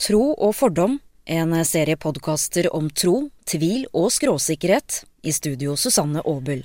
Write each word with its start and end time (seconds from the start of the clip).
Tro 0.00 0.30
og 0.32 0.54
fordom, 0.56 0.94
en 1.28 1.52
serie 1.68 1.98
podkaster 2.00 2.70
om 2.72 2.86
tro, 2.88 3.26
tvil 3.44 3.82
og 3.92 4.06
skråsikkerhet. 4.14 5.02
I 5.28 5.32
studio 5.36 5.74
Susanne 5.76 6.22
Aabel. 6.24 6.62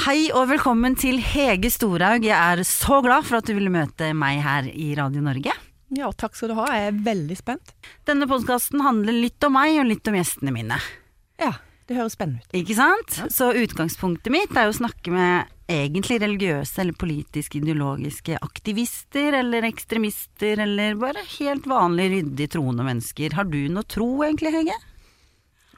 Hei 0.00 0.32
og 0.34 0.48
velkommen 0.50 0.96
til 0.98 1.20
Hege 1.22 1.70
Storhaug. 1.70 2.26
Jeg 2.26 2.34
er 2.34 2.64
så 2.66 2.98
glad 3.04 3.28
for 3.28 3.38
at 3.38 3.46
du 3.46 3.54
ville 3.54 3.70
møte 3.70 4.08
meg 4.18 4.40
her 4.42 4.66
i 4.66 4.88
Radio 4.98 5.22
Norge. 5.22 5.54
Ja, 5.94 6.10
takk 6.18 6.34
skal 6.34 6.50
du 6.50 6.56
ha. 6.58 6.66
Jeg 6.74 6.90
er 6.90 6.98
veldig 7.06 7.38
spent. 7.38 7.76
Denne 8.10 8.26
podkasten 8.26 8.82
handler 8.82 9.22
litt 9.22 9.46
om 9.46 9.54
meg 9.54 9.78
og 9.78 9.86
litt 9.92 10.10
om 10.10 10.18
gjestene 10.18 10.56
mine. 10.56 10.80
Ja, 11.38 11.52
det 11.86 12.00
høres 12.00 12.18
spennende 12.18 12.42
ut. 12.42 12.58
Ikke 12.58 12.74
sant? 12.74 13.20
Så 13.30 13.52
utgangspunktet 13.54 14.34
mitt 14.34 14.58
er 14.58 14.66
jo 14.66 14.74
å 14.74 14.80
snakke 14.82 15.14
med 15.14 15.53
egentlig 15.70 16.18
religiøse 16.20 16.80
eller 16.82 16.96
politisk 17.00 17.54
ideologiske 17.56 18.36
aktivister 18.44 19.38
eller 19.40 19.64
ekstremister 19.68 20.60
eller 20.66 20.94
bare 21.00 21.22
helt 21.38 21.66
vanlig 21.70 22.10
ryddig 22.12 22.50
troende 22.52 22.84
mennesker. 22.86 23.32
Har 23.38 23.48
du 23.48 23.60
noe 23.72 23.86
tro 23.88 24.10
egentlig, 24.26 24.52
Hege? 24.54 24.76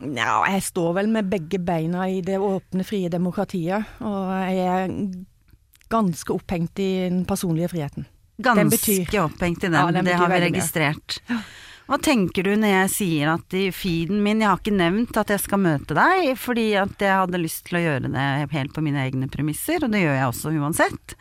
Ja, 0.02 0.42
jeg 0.50 0.62
står 0.66 0.90
vel 0.98 1.08
med 1.08 1.30
begge 1.32 1.58
beina 1.64 2.08
i 2.12 2.18
det 2.20 2.36
åpne, 2.42 2.84
frie 2.84 3.08
demokratiet, 3.08 3.86
og 4.04 4.34
jeg 4.44 4.66
er 4.66 4.92
ganske 5.88 6.34
opphengt 6.34 6.82
i 6.82 6.90
den 7.08 7.22
personlige 7.28 7.70
friheten. 7.72 8.04
Den 8.36 8.68
Ganske 8.68 9.22
opphengt 9.22 9.62
i 9.64 9.70
den, 9.70 9.78
Ja, 9.78 9.90
den 9.94 10.04
det 10.04 10.18
har 10.18 10.28
vi 10.28 10.40
registrert. 10.50 11.20
mye. 11.30 11.38
Hva 11.86 12.00
tenker 12.02 12.42
du 12.42 12.50
når 12.58 12.72
jeg 12.72 12.90
sier 12.90 13.30
at 13.30 13.54
i 13.54 13.68
feeden 13.74 14.18
min 14.24 14.40
Jeg 14.42 14.50
har 14.50 14.58
ikke 14.58 14.74
nevnt 14.74 15.18
at 15.20 15.30
jeg 15.30 15.42
skal 15.44 15.60
møte 15.62 15.94
deg, 15.94 16.32
fordi 16.40 16.66
at 16.80 17.02
jeg 17.02 17.20
hadde 17.22 17.38
lyst 17.38 17.62
til 17.68 17.78
å 17.78 17.82
gjøre 17.84 18.10
det 18.10 18.26
helt 18.50 18.74
på 18.74 18.82
mine 18.82 19.04
egne 19.04 19.28
premisser, 19.30 19.84
og 19.86 19.94
det 19.94 20.02
gjør 20.02 20.18
jeg 20.18 20.30
også 20.32 20.54
uansett. 20.58 21.14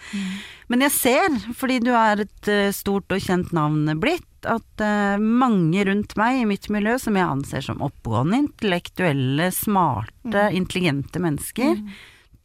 Men 0.73 0.85
jeg 0.87 0.95
ser, 0.95 1.37
fordi 1.53 1.77
du 1.85 1.91
er 1.93 2.25
et 2.25 2.49
eh, 2.49 2.73
stort 2.73 3.13
og 3.13 3.21
kjent 3.21 3.53
navn 3.53 3.93
blitt, 4.01 4.25
at 4.49 4.81
eh, 4.81 5.21
mange 5.21 5.85
rundt 5.85 6.17
meg 6.17 6.41
i 6.41 6.49
mitt 6.49 6.65
miljø, 6.73 6.97
som 7.01 7.17
jeg 7.17 7.29
anser 7.29 7.65
som 7.65 7.85
oppegående, 7.85 8.41
intellektuelle, 8.47 9.51
smarte, 9.53 10.49
intelligente 10.57 11.21
mennesker, 11.21 11.77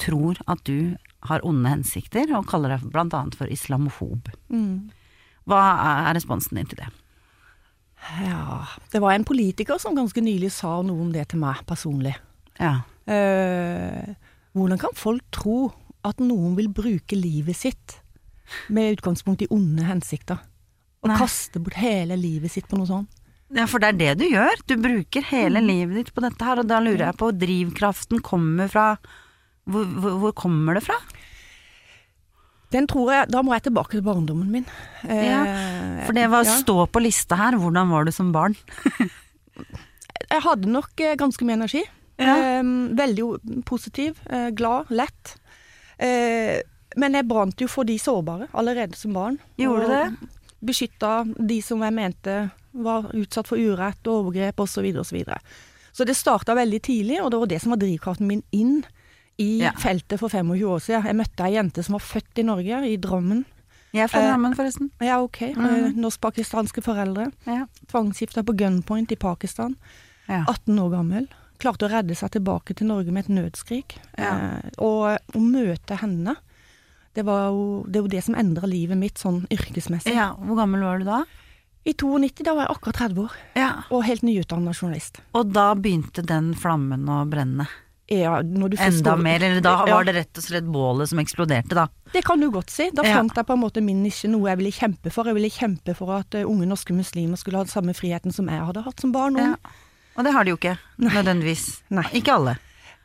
tror 0.00 0.40
at 0.44 0.60
du 0.68 0.92
har 1.28 1.44
onde 1.48 1.72
hensikter, 1.72 2.28
og 2.36 2.48
kaller 2.52 2.76
deg 2.76 2.88
blant 2.92 3.16
annet 3.16 3.36
for 3.36 3.48
islamofob. 3.48 4.28
Mm. 4.52 4.90
Hva 5.48 5.62
er 6.04 6.16
responsen 6.20 6.60
din 6.60 6.68
til 6.68 6.84
det? 6.84 6.92
Ja, 8.24 8.66
det 8.92 9.00
var 9.02 9.14
en 9.14 9.26
politiker 9.28 9.78
som 9.78 9.96
ganske 9.96 10.22
nylig 10.24 10.50
sa 10.54 10.80
noe 10.82 11.04
om 11.04 11.12
det 11.14 11.28
til 11.30 11.42
meg 11.42 11.62
personlig. 11.68 12.14
Ja. 12.60 12.80
Eh, 13.10 14.14
hvordan 14.56 14.80
kan 14.80 14.96
folk 14.98 15.24
tro 15.34 15.70
at 16.06 16.20
noen 16.22 16.56
vil 16.58 16.70
bruke 16.72 17.18
livet 17.18 17.58
sitt 17.58 17.98
med 18.72 18.96
utgangspunkt 18.96 19.44
i 19.44 19.50
onde 19.52 19.84
hensikter? 19.86 20.40
Og 21.00 21.12
Nei. 21.12 21.16
kaste 21.20 21.62
bort 21.62 21.78
hele 21.80 22.16
livet 22.20 22.52
sitt 22.52 22.68
på 22.68 22.78
noe 22.80 22.88
sånt? 22.88 23.16
ja, 23.50 23.64
for 23.66 23.82
det 23.82 23.88
er 23.88 23.98
det 23.98 24.10
du 24.20 24.26
gjør. 24.30 24.60
Du 24.68 24.76
bruker 24.78 25.24
hele 25.30 25.62
livet 25.64 25.96
ditt 25.98 26.12
på 26.14 26.22
dette 26.22 26.46
her, 26.46 26.60
og 26.62 26.68
da 26.70 26.78
lurer 26.82 27.08
jeg 27.08 27.18
på 27.18 27.32
drivkraften 27.34 28.22
kommer 28.22 28.70
fra 28.70 28.92
Hvor, 29.70 29.84
hvor, 29.84 30.14
hvor 30.22 30.32
kommer 30.34 30.78
det 30.78 30.84
fra? 30.86 30.96
Den 32.70 32.86
tror 32.86 33.08
jeg, 33.12 33.30
Da 33.32 33.40
må 33.42 33.52
jeg 33.56 33.64
tilbake 33.66 33.96
til 33.96 34.02
barndommen 34.06 34.50
min. 34.50 34.66
Eh, 35.02 35.24
Ja, 35.26 35.40
For 36.06 36.14
det 36.16 36.28
var 36.30 36.44
å 36.44 36.58
stå 36.60 36.86
på 36.86 37.02
lista 37.02 37.36
her, 37.40 37.58
hvordan 37.58 37.90
var 37.90 38.04
du 38.06 38.12
som 38.14 38.32
barn? 38.32 38.54
Jeg 40.30 40.42
hadde 40.44 40.70
nok 40.70 41.00
eh, 41.02 41.16
ganske 41.18 41.44
mye 41.46 41.56
energi. 41.58 41.82
Ja. 42.20 42.34
Eh, 42.60 42.62
veldig 42.98 43.62
positiv, 43.66 44.20
eh, 44.30 44.50
glad, 44.54 44.90
lett. 44.94 45.36
Eh, 45.98 46.60
men 47.00 47.14
jeg 47.14 47.26
brant 47.28 47.60
jo 47.62 47.68
for 47.70 47.86
de 47.86 47.96
sårbare 47.98 48.48
allerede 48.58 48.96
som 48.98 49.14
barn. 49.14 49.38
Gjorde 49.58 49.86
du 49.86 49.92
det? 49.94 50.30
Beskytta 50.70 51.12
de 51.38 51.60
som 51.62 51.82
jeg 51.86 51.94
mente 51.96 52.36
var 52.72 53.10
utsatt 53.16 53.48
for 53.48 53.58
urett, 53.58 54.00
og 54.06 54.26
overgrep 54.26 54.60
osv. 54.62 54.84
osv. 54.90 55.02
Så, 55.08 55.16
videre. 55.16 55.38
så 55.92 56.06
det 56.06 56.16
starta 56.18 56.54
veldig 56.58 56.80
tidlig, 56.82 57.20
og 57.22 57.30
det 57.32 57.40
var 57.42 57.50
det 57.50 57.60
som 57.62 57.74
var 57.74 57.80
drivkraften 57.82 58.26
min 58.30 58.42
inn 58.52 58.80
i 59.40 59.48
Ja. 59.64 59.72
feltet 59.80 60.20
for 60.20 60.28
25 60.28 60.68
år 60.68 60.80
siden. 60.84 61.04
Jeg 61.08 61.16
møtte 61.16 61.44
ei 61.46 61.54
jente 61.56 61.82
som 61.86 61.96
var 61.96 62.04
født 62.04 62.38
i 62.38 62.44
Norge, 62.46 62.82
i 62.92 62.96
Drammen. 63.00 63.44
Jeg 63.92 64.04
er 64.04 64.08
fra 64.12 64.20
Eh, 64.20 64.28
Drammen, 64.30 64.54
forresten. 64.54 64.90
Ja, 65.00 65.18
ok. 65.22 65.42
eh, 65.42 65.54
Mhm. 65.56 65.96
Norsk-pakistanske 65.98 66.82
foreldre. 66.84 67.32
Ja. 67.46 67.66
Tvangsgifta 67.88 68.42
på 68.44 68.54
gunpoint 68.56 69.10
i 69.12 69.16
Pakistan. 69.16 69.76
Ja. 70.28 70.44
18 70.46 70.78
år 70.78 70.90
gammel. 70.92 71.28
Klarte 71.58 71.88
å 71.88 71.90
redde 71.90 72.14
seg 72.16 72.30
tilbake 72.30 72.74
til 72.76 72.86
Norge 72.86 73.10
med 73.12 73.24
et 73.28 73.34
nødskrik. 73.34 73.96
Ja. 74.16 74.36
Eh, 74.58 74.70
og 74.78 75.18
å 75.34 75.40
møte 75.40 75.98
henne, 75.98 76.36
det 77.14 77.24
var 77.24 77.50
jo 77.50 77.84
det, 77.88 77.96
er 77.96 78.02
jo 78.02 78.08
det 78.08 78.24
som 78.24 78.34
endra 78.34 78.66
livet 78.68 78.96
mitt 78.96 79.14
sånn 79.18 79.46
yrkesmessig. 79.50 80.14
ja. 80.14 80.34
Hvor 80.34 80.56
gammel 80.56 80.80
var 80.82 80.98
du 80.98 81.04
da? 81.04 81.24
I 81.84 81.92
92 81.94 82.44
da 82.44 82.54
var 82.54 82.66
jeg 82.68 82.76
akkurat 82.76 82.94
30 82.94 83.18
år, 83.24 83.30
Ja. 83.56 83.82
og 83.90 84.04
helt 84.04 84.22
nyutdanna 84.22 84.72
journalist. 84.72 85.20
Og 85.34 85.52
da 85.52 85.74
begynte 85.74 86.24
den 86.24 86.54
flammen 86.54 87.06
å 87.06 87.28
brenne. 87.28 87.66
Ja, 88.10 88.40
Enda 88.42 89.12
mer, 89.16 89.42
eller 89.46 89.60
da 89.62 89.72
var 89.86 90.04
det 90.04 90.14
rett 90.16 90.38
og 90.40 90.42
slett 90.42 90.64
bålet 90.66 91.08
som 91.08 91.20
eksploderte, 91.22 91.76
da. 91.78 91.84
Det 92.12 92.24
kan 92.26 92.40
du 92.42 92.48
godt 92.50 92.70
si. 92.74 92.88
Da 92.90 93.04
fant 93.14 93.36
jeg 93.38 93.46
på 93.46 93.54
en 93.54 93.60
måte 93.62 93.80
min 93.86 94.02
nisje, 94.02 94.26
noe 94.28 94.48
jeg 94.50 94.58
ville 94.58 94.72
kjempe 94.74 95.12
for. 95.14 95.30
Jeg 95.30 95.34
ville 95.38 95.50
kjempe 95.50 95.94
for 95.94 96.10
at 96.18 96.34
eh, 96.34 96.42
unge 96.42 96.66
norske 96.66 96.90
muslimer 96.92 97.38
skulle 97.38 97.60
ha 97.60 97.62
den 97.68 97.70
samme 97.70 97.94
friheten 97.94 98.34
som 98.34 98.48
jeg 98.50 98.58
hadde 98.66 98.82
hatt 98.82 98.98
som 99.00 99.12
barn. 99.14 99.38
Og- 99.38 100.24
det 100.24 100.32
har 100.34 100.44
de 100.44 100.50
jo 100.50 100.56
ikke, 100.58 100.76
nødvendigvis. 100.98 101.82
Nei. 101.90 102.02
Ikke 102.18 102.34
alle. 102.34 102.56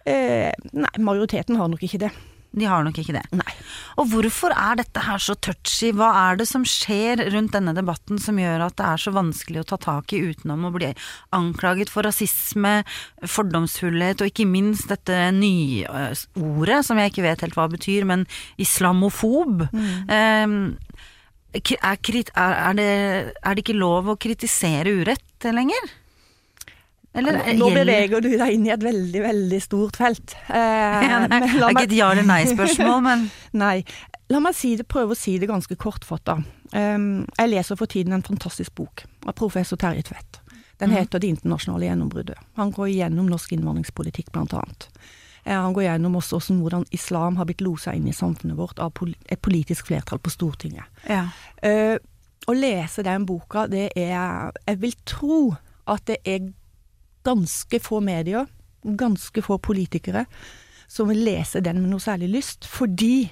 Eh, 0.05 0.51
nei, 0.73 0.89
majoriteten 0.97 1.55
har 1.55 1.69
nok 1.69 1.83
ikke 1.85 1.99
det. 1.99 2.11
De 2.55 2.65
har 2.65 2.83
nok 2.83 2.97
ikke 2.97 3.13
det. 3.13 3.23
Nei. 3.31 3.53
Og 4.01 4.09
hvorfor 4.11 4.53
er 4.55 4.79
dette 4.79 5.03
her 5.05 5.21
så 5.21 5.35
touchy? 5.39 5.91
Hva 5.95 6.09
er 6.25 6.39
det 6.39 6.47
som 6.49 6.65
skjer 6.67 7.23
rundt 7.33 7.55
denne 7.55 7.73
debatten 7.77 8.19
som 8.21 8.39
gjør 8.39 8.67
at 8.67 8.77
det 8.79 8.87
er 8.89 9.03
så 9.05 9.13
vanskelig 9.15 9.63
å 9.63 9.67
ta 9.71 9.79
tak 9.81 10.15
i 10.15 10.21
utenom 10.31 10.67
å 10.67 10.73
bli 10.75 10.91
anklaget 11.35 11.91
for 11.93 12.07
rasisme, 12.07 12.77
fordomsfullhet 13.23 14.23
og 14.23 14.31
ikke 14.31 14.47
minst 14.49 14.91
dette 14.91 15.19
nye 15.35 15.87
øh, 15.87 16.25
ordet 16.43 16.81
som 16.87 16.99
jeg 16.99 17.13
ikke 17.13 17.27
vet 17.27 17.45
helt 17.45 17.57
hva 17.57 17.69
betyr, 17.71 18.07
men 18.07 18.25
islamofob. 18.61 19.67
Mm. 19.71 19.91
Um, 20.11 20.57
er, 21.55 21.95
er, 21.95 22.73
det, 22.75 22.89
er 23.39 23.55
det 23.55 23.63
ikke 23.63 23.77
lov 23.79 24.11
å 24.11 24.19
kritisere 24.19 24.91
urett 24.99 25.47
lenger? 25.55 25.93
Eller 27.15 27.39
Nå 27.55 27.69
beveger 27.71 28.21
du 28.23 28.29
deg 28.35 28.53
inn 28.57 28.65
i 28.67 28.73
et 28.73 28.83
veldig, 28.83 29.21
veldig 29.23 29.61
stort 29.63 29.99
felt. 30.01 30.35
Eh, 30.49 30.55
Ja, 31.05 31.21
det 31.25 31.37
er 31.37 31.47
ikke 31.47 31.71
meg- 31.71 31.83
et 31.85 31.95
ja 31.95 32.11
eller 32.11 32.27
nei-spørsmål, 32.27 33.01
men 33.05 33.27
Nei. 33.65 33.79
La 34.33 34.41
meg 34.41 34.55
si 34.57 34.73
det, 34.75 34.87
prøve 34.89 35.13
å 35.13 35.17
si 35.17 35.35
det 35.37 35.47
ganske 35.51 35.75
kortfatta. 35.77 36.39
Um, 36.73 37.27
jeg 37.37 37.51
leser 37.51 37.77
for 37.77 37.85
tiden 37.85 38.15
en 38.15 38.25
fantastisk 38.25 38.73
bok 38.75 39.03
av 39.25 39.35
professor 39.37 39.77
Terje 39.77 40.07
Tvedt. 40.07 40.41
Den 40.81 40.89
mm. 40.89 40.95
heter 40.97 41.21
Det 41.21 41.29
internasjonale 41.29 41.85
gjennombruddet. 41.85 42.41
Han 42.57 42.73
går 42.73 42.89
gjennom 42.89 43.29
norsk 43.31 43.53
innvandringspolitikk, 43.55 44.31
blant 44.33 44.53
annet. 44.57 44.89
Eh, 45.45 45.53
Han 45.53 45.73
går 45.77 45.85
gjennom 45.85 46.17
også 46.19 46.41
hvordan 46.41 46.87
islam 46.91 47.37
har 47.37 47.45
blitt 47.45 47.61
losa 47.61 47.93
inn 47.93 48.09
i 48.09 48.17
samfunnet 48.17 48.57
vårt 48.57 48.81
av 48.81 48.91
et 49.29 49.41
politisk 49.41 49.87
flertall 49.87 50.19
på 50.19 50.33
Stortinget. 50.33 50.85
ja. 51.07 51.29
Uh, 51.63 51.97
å 52.45 52.53
lese 52.53 53.01
den 53.01 53.25
boka, 53.25 53.65
det 53.65 53.89
er 53.97 54.51
Jeg 54.67 54.77
vil 54.81 54.93
tro 55.05 55.55
at 55.89 56.05
det 56.05 56.17
er 56.25 56.51
ganske 57.25 57.79
få 57.83 58.01
medier, 58.05 58.47
ganske 58.85 59.41
få 59.45 59.57
politikere, 59.65 60.25
som 60.87 61.09
vil 61.09 61.23
lese 61.25 61.61
den 61.65 61.81
med 61.81 61.91
noe 61.91 62.03
særlig 62.03 62.29
lyst, 62.35 62.67
fordi 62.69 63.31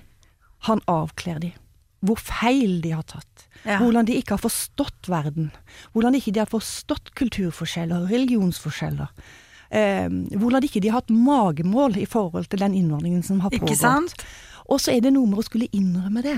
han 0.68 0.82
avkler 0.90 1.40
de. 1.44 1.52
Hvor 2.04 2.20
feil 2.20 2.82
de 2.84 2.92
har 2.92 3.06
tatt. 3.08 3.46
Ja. 3.64 3.78
Hvordan 3.80 4.08
de 4.10 4.18
ikke 4.20 4.36
har 4.36 4.42
forstått 4.44 5.08
verden. 5.12 5.52
Hvordan 5.94 6.18
ikke 6.18 6.34
de 6.36 6.42
har 6.42 6.50
forstått 6.52 7.14
kulturforskjeller, 7.16 8.10
religionsforskjeller. 8.10 9.14
Eh, 9.74 10.10
hvordan 10.36 10.66
ikke 10.68 10.82
de 10.84 10.92
har 10.92 11.00
hatt 11.00 11.14
magemål 11.14 11.96
i 12.02 12.08
forhold 12.10 12.50
til 12.52 12.60
den 12.62 12.76
innvandringen 12.78 13.24
som 13.24 13.40
har 13.46 13.54
Ikke 13.56 13.72
pågått. 13.72 13.80
sant? 13.80 14.26
Og 14.68 14.82
så 14.84 14.92
er 14.96 15.02
det 15.06 15.14
noe 15.16 15.30
med 15.30 15.40
å 15.40 15.46
skulle 15.48 15.70
innrømme 15.72 16.24
det. 16.26 16.38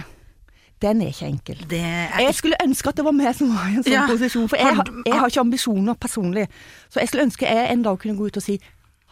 Den 0.81 1.01
er 1.01 1.07
ikke 1.13 1.25
enkel. 1.29 1.61
Det 1.71 1.79
er 1.79 2.19
Jeg 2.19 2.35
skulle 2.35 2.57
ønske 2.63 2.89
at 2.91 2.95
det 2.99 3.05
var 3.05 3.13
meg 3.15 3.33
som 3.35 3.53
var 3.55 3.69
i 3.71 3.75
en 3.77 3.83
sånn 3.83 3.93
Ja. 3.93 4.07
posisjon, 4.07 4.49
for 4.51 4.57
jeg, 4.59 4.75
jeg 5.05 5.13
har 5.19 5.27
ikke 5.31 5.39
ambisjoner 5.45 5.95
personlig. 5.95 6.47
Så 6.91 6.99
jeg 6.99 7.07
skulle 7.09 7.23
ønske 7.29 7.47
jeg 7.47 7.71
en 7.71 7.81
dag 7.83 7.97
kunne 7.99 8.17
gå 8.17 8.27
ut 8.27 8.37
og 8.37 8.43
si 8.43 8.59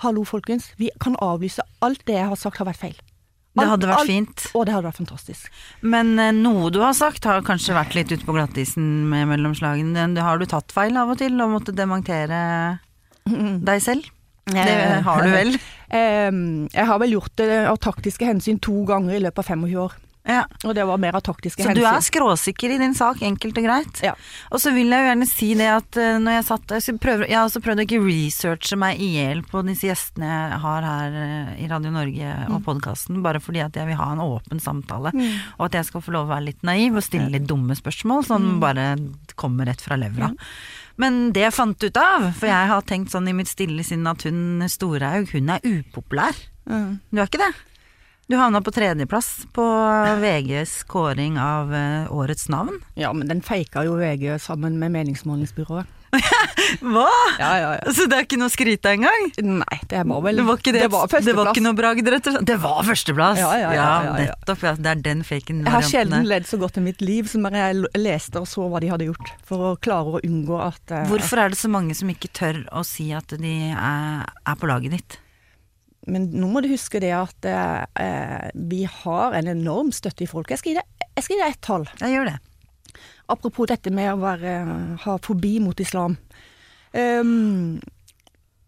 hallo 0.04 0.24
folkens, 0.28 0.72
vi 0.78 0.90
kan 1.00 1.16
avlyse 1.22 1.62
alt 1.82 2.04
det 2.06 2.16
jeg 2.16 2.28
har 2.28 2.36
sagt 2.36 2.58
har 2.58 2.66
vært 2.68 2.82
feil. 2.82 2.96
Det 3.56 3.68
hadde 3.70 3.86
vært 3.88 4.00
alt- 4.02 4.10
fint. 4.10 4.48
Og 4.58 4.66
det 4.66 4.74
hadde 4.74 4.88
vært 4.90 4.98
fantastisk. 4.98 5.50
Men 5.82 6.18
eh, 6.20 6.32
noe 6.34 6.72
du 6.74 6.80
har 6.82 6.94
sagt 6.98 7.24
har 7.30 7.42
kanskje 7.46 7.76
vært 7.78 7.94
litt 7.96 8.12
ute 8.12 8.26
på 8.26 8.34
glattisen 8.34 9.08
med 9.10 9.28
mellomslagene. 9.30 9.94
Den- 9.94 10.18
Har 10.18 10.38
du 10.40 10.46
tatt 10.46 10.72
feil 10.74 10.98
av 10.98 11.10
og 11.14 11.18
til 11.20 11.40
og 11.40 11.52
måtte 11.54 11.72
dementere 11.76 12.80
deg 13.26 13.82
selv? 13.82 14.10
Det 14.46 15.04
har 15.06 15.24
du 15.24 15.30
vel? 15.32 15.56
Eh, 15.94 16.32
jeg 16.74 16.86
har 16.90 16.98
vel 16.98 17.12
gjort 17.14 17.36
det 17.38 17.68
av 17.70 17.78
taktiske 17.78 18.26
hensyn 18.26 18.58
to 18.60 18.80
ganger 18.90 19.14
i 19.14 19.20
løpet 19.22 19.44
av 19.44 19.46
25 19.46 19.76
år. 19.78 19.92
Ja. 20.24 20.46
Og 20.64 20.72
det 20.76 20.86
var 20.88 21.00
mer 21.04 21.18
av 21.18 21.24
taktiske 21.26 21.60
hensyn. 21.60 21.76
Så 21.76 21.84
hensyn. 21.84 21.84
du 21.84 21.90
er 21.90 22.06
skråsikker 22.08 22.72
i 22.72 22.78
din 22.80 22.94
sak, 22.96 23.20
enkelt 23.28 23.58
og 23.60 23.66
greit. 23.66 24.02
Ja. 24.06 24.14
Og 24.56 24.62
så 24.64 24.72
vil 24.72 24.94
jeg 24.94 25.04
jo 25.04 25.10
gjerne 25.10 25.28
si 25.28 25.50
det 25.60 25.68
at 25.74 26.00
eh, 26.00 26.20
når 26.24 26.38
jeg 26.38 26.46
satt 26.48 26.74
jeg, 26.78 26.96
jeg 27.04 27.36
har 27.36 27.48
også 27.50 27.62
prøvd 27.66 27.84
å 27.84 27.86
ikke 27.88 28.00
researche 28.06 28.80
meg 28.80 29.02
i 29.04 29.10
hjel 29.18 29.44
på 29.50 29.64
disse 29.68 29.90
gjestene 29.90 30.30
jeg 30.30 30.62
har 30.64 30.88
her 30.88 31.18
eh, 31.24 31.52
i 31.66 31.68
Radio 31.72 31.92
Norge 31.96 32.38
og 32.48 32.64
podkasten, 32.68 33.20
bare 33.26 33.42
fordi 33.44 33.66
at 33.66 33.76
jeg 33.80 33.90
vil 33.90 34.00
ha 34.00 34.14
en 34.14 34.24
åpen 34.24 34.64
samtale. 34.64 35.12
Og 35.58 35.68
at 35.68 35.76
jeg 35.80 35.90
skal 35.90 36.06
få 36.06 36.16
lov 36.16 36.30
å 36.30 36.34
være 36.36 36.48
litt 36.52 36.64
naiv 36.64 37.02
og 37.02 37.04
stille 37.04 37.28
litt 37.34 37.50
dumme 37.50 37.76
spørsmål 37.76 38.24
som 38.30 38.48
bare 38.64 38.94
kommer 39.40 39.68
rett 39.68 39.84
fra 39.84 40.00
levra. 40.00 40.32
Men 41.02 41.32
det 41.36 41.48
jeg 41.48 41.56
fant 41.56 41.84
ut 41.84 41.98
av, 42.00 42.30
for 42.38 42.48
jeg 42.48 42.70
har 42.70 42.88
tenkt 42.88 43.12
sånn 43.12 43.28
i 43.28 43.36
mitt 43.36 43.50
stille 43.50 43.84
sinn 43.86 44.08
at 44.08 44.24
hun 44.28 44.64
Storhaug, 44.70 45.32
hun 45.34 45.52
er 45.56 45.64
upopulær. 45.66 46.38
Mm. 46.70 47.00
Du 47.12 47.20
er 47.20 47.28
ikke 47.28 47.42
det? 47.42 47.54
Du 48.28 48.38
havna 48.40 48.62
på 48.64 48.72
tredjeplass 48.72 49.48
på 49.52 49.64
VGs 50.22 50.84
kåring 50.88 51.36
av 51.40 51.74
eh, 51.76 52.14
årets 52.14 52.48
navn. 52.50 52.80
Ja, 52.96 53.12
men 53.14 53.28
den 53.28 53.42
feika 53.44 53.84
jo 53.84 53.98
VG 54.00 54.38
sammen 54.40 54.78
med 54.80 54.94
meningsmålingsbyrået. 54.96 55.90
Hva?! 56.94 57.10
Ja, 57.40 57.50
ja, 57.58 57.70
ja. 57.76 57.92
Så 57.92 58.06
det 58.08 58.16
er 58.16 58.28
ikke 58.28 58.38
noe 58.40 58.48
å 58.48 58.54
skryte 58.54 58.92
av 58.92 58.96
engang? 58.96 59.26
Nei, 59.60 59.80
det 59.90 60.04
var 60.08 60.22
vel 60.24 60.40
Det 60.40 60.46
var 60.48 60.62
ikke, 60.62 60.74
det, 60.76 60.84
det 60.86 60.90
var 60.94 61.10
det 61.10 61.36
var 61.36 61.50
ikke 61.52 61.64
noe 61.66 61.78
bragd, 61.78 62.12
rett 62.14 62.30
og 62.30 62.36
slett? 62.38 62.48
Det 62.48 62.58
var 62.64 62.78
førsteplass! 62.88 63.42
Ja, 63.42 63.50
ja, 63.60 63.74
ja, 63.76 64.14
nettopp. 64.20 64.64
Det 64.78 64.94
er 64.94 65.02
den 65.10 65.26
faken. 65.28 65.64
Jeg 65.66 65.76
har 65.76 65.88
sjelden 65.90 66.30
ledd 66.30 66.48
så 66.48 66.62
godt 66.62 66.80
i 66.80 66.86
mitt 66.86 67.04
liv 67.04 67.28
som 67.32 67.44
når 67.44 67.60
jeg 67.60 67.82
leste 68.00 68.40
og 68.40 68.48
så 68.50 68.70
hva 68.70 68.80
de 68.84 68.94
hadde 68.94 69.10
gjort, 69.10 69.34
for 69.50 69.74
å 69.74 69.74
klare 69.84 70.16
å 70.16 70.24
unngå 70.24 70.62
at 70.64 70.96
eh, 70.96 71.10
Hvorfor 71.12 71.44
er 71.44 71.52
det 71.52 71.60
så 71.60 71.72
mange 71.74 71.98
som 71.98 72.14
ikke 72.14 72.32
tør 72.32 72.64
å 72.72 72.86
si 72.88 73.10
at 73.12 73.36
de 73.36 73.58
er, 73.74 74.24
er 74.24 74.62
på 74.62 74.70
laget 74.70 74.96
ditt? 74.96 75.20
Men 76.08 76.28
nå 76.36 76.48
må 76.52 76.62
du 76.62 76.68
huske 76.68 77.00
det 77.00 77.12
at 77.16 77.46
eh, 77.48 78.50
vi 78.56 78.84
har 78.84 79.34
en 79.38 79.48
enorm 79.48 79.92
støtte 79.96 80.24
i 80.26 80.28
folket. 80.28 80.58
Jeg 80.58 80.60
skal 80.60 80.72
gi 80.74 80.80
deg, 80.80 81.08
skal 81.24 81.36
gi 81.38 81.42
deg 81.44 81.52
ett 81.56 81.62
tall. 81.62 81.86
Jeg 82.02 82.12
gjør 82.18 82.26
det. 82.32 82.40
Apropos 83.32 83.70
dette 83.72 83.90
med 83.96 84.12
å 84.12 84.20
være, 84.20 84.54
ha 85.06 85.18
fobi 85.24 85.60
mot 85.64 85.80
islam. 85.80 86.18
Um, 86.94 87.80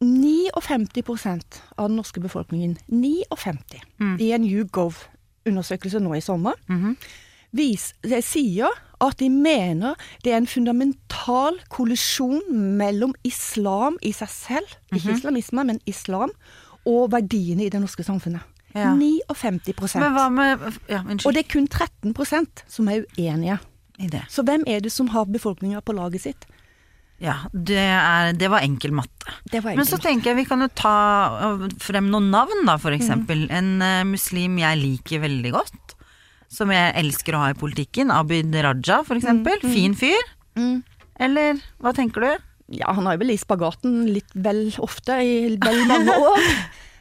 59 0.02 1.62
av 1.78 1.88
den 1.90 1.96
norske 2.00 2.20
befolkningen, 2.24 2.78
59, 2.88 3.82
Mm. 4.00 4.18
i 4.20 4.32
en 4.32 4.44
YouGov-undersøkelse 4.46 6.00
nå 6.00 6.16
i 6.18 6.22
sommer, 6.22 6.54
Mhm. 6.70 6.98
vis, 7.54 7.94
det 8.02 8.24
sier 8.24 8.68
at 9.02 9.18
de 9.18 9.30
mener 9.30 9.96
det 10.24 10.34
er 10.34 10.38
en 10.38 10.48
fundamental 10.48 11.60
kollisjon 11.70 12.42
mellom 12.78 13.14
islam 13.24 13.98
i 14.02 14.12
seg 14.12 14.28
selv, 14.30 14.68
ikke 14.94 15.16
islamisme, 15.18 15.66
men 15.66 15.80
islam, 15.86 16.32
og 16.86 17.10
verdiene 17.14 17.66
i 17.66 17.70
det 17.74 17.82
norske 17.82 18.04
samfunnet. 18.06 18.42
Ja. 18.76 18.92
59 18.92 19.96
Men 19.96 20.12
hva 20.18 20.26
med 20.30 20.60
Ja, 20.92 21.00
Og 21.24 21.32
det 21.34 21.46
er 21.46 21.52
kun 21.54 21.68
13% 21.72 22.66
som 22.68 22.90
er 22.92 23.06
uenige. 23.18 23.60
I 23.98 24.10
det. 24.12 24.26
Så 24.28 24.44
hvem 24.44 24.66
er 24.68 24.82
det 24.84 24.92
som 24.92 25.08
har 25.14 25.24
befolkninga 25.32 25.80
på 25.82 25.94
laget 25.96 26.22
sitt? 26.26 26.46
Ja, 27.24 27.38
det, 27.54 27.78
er, 27.80 28.34
det 28.36 28.50
var 28.52 28.60
enkel 28.66 28.92
matte. 28.92 29.32
Det 29.48 29.62
var 29.64 29.78
Men 29.78 29.86
så 29.88 29.96
matte. 29.96 30.04
tenker 30.10 30.34
jeg 30.34 30.36
vi 30.42 30.44
kan 30.50 30.60
jo 30.60 30.68
ta 30.76 30.92
øh, 31.48 31.70
frem 31.80 32.10
noen 32.12 32.28
navn, 32.34 32.66
da, 32.68 32.76
for 32.76 32.92
Mm. 32.92 32.98
eksempel. 33.00 33.46
En 33.50 33.70
uh, 33.82 34.04
muslim 34.04 34.58
jeg 34.60 34.82
liker 34.82 35.22
veldig 35.24 35.54
godt, 35.56 35.96
som 36.52 36.70
jeg 36.76 36.92
elsker 37.00 37.38
å 37.38 37.46
ha 37.46 37.54
i 37.54 37.58
politikken. 37.58 38.12
Abid 38.12 38.52
Raja, 38.54 39.00
for 39.08 39.16
eksempel. 39.16 39.64
Fin 39.64 39.96
fyr. 39.96 40.20
Mm. 40.60 40.84
Eller 41.24 41.62
hva 41.80 41.94
tenker 41.96 42.20
du? 42.28 42.44
Ja, 42.74 42.90
han 42.98 43.06
har 43.06 43.14
jo 43.18 43.22
vel 43.22 43.34
i 43.36 43.38
spagaten 43.38 44.06
litt 44.10 44.32
vel 44.34 44.68
ofte 44.82 45.20
i 45.22 45.36
vel 45.62 45.84
mange 45.90 46.16
år. 46.32 46.48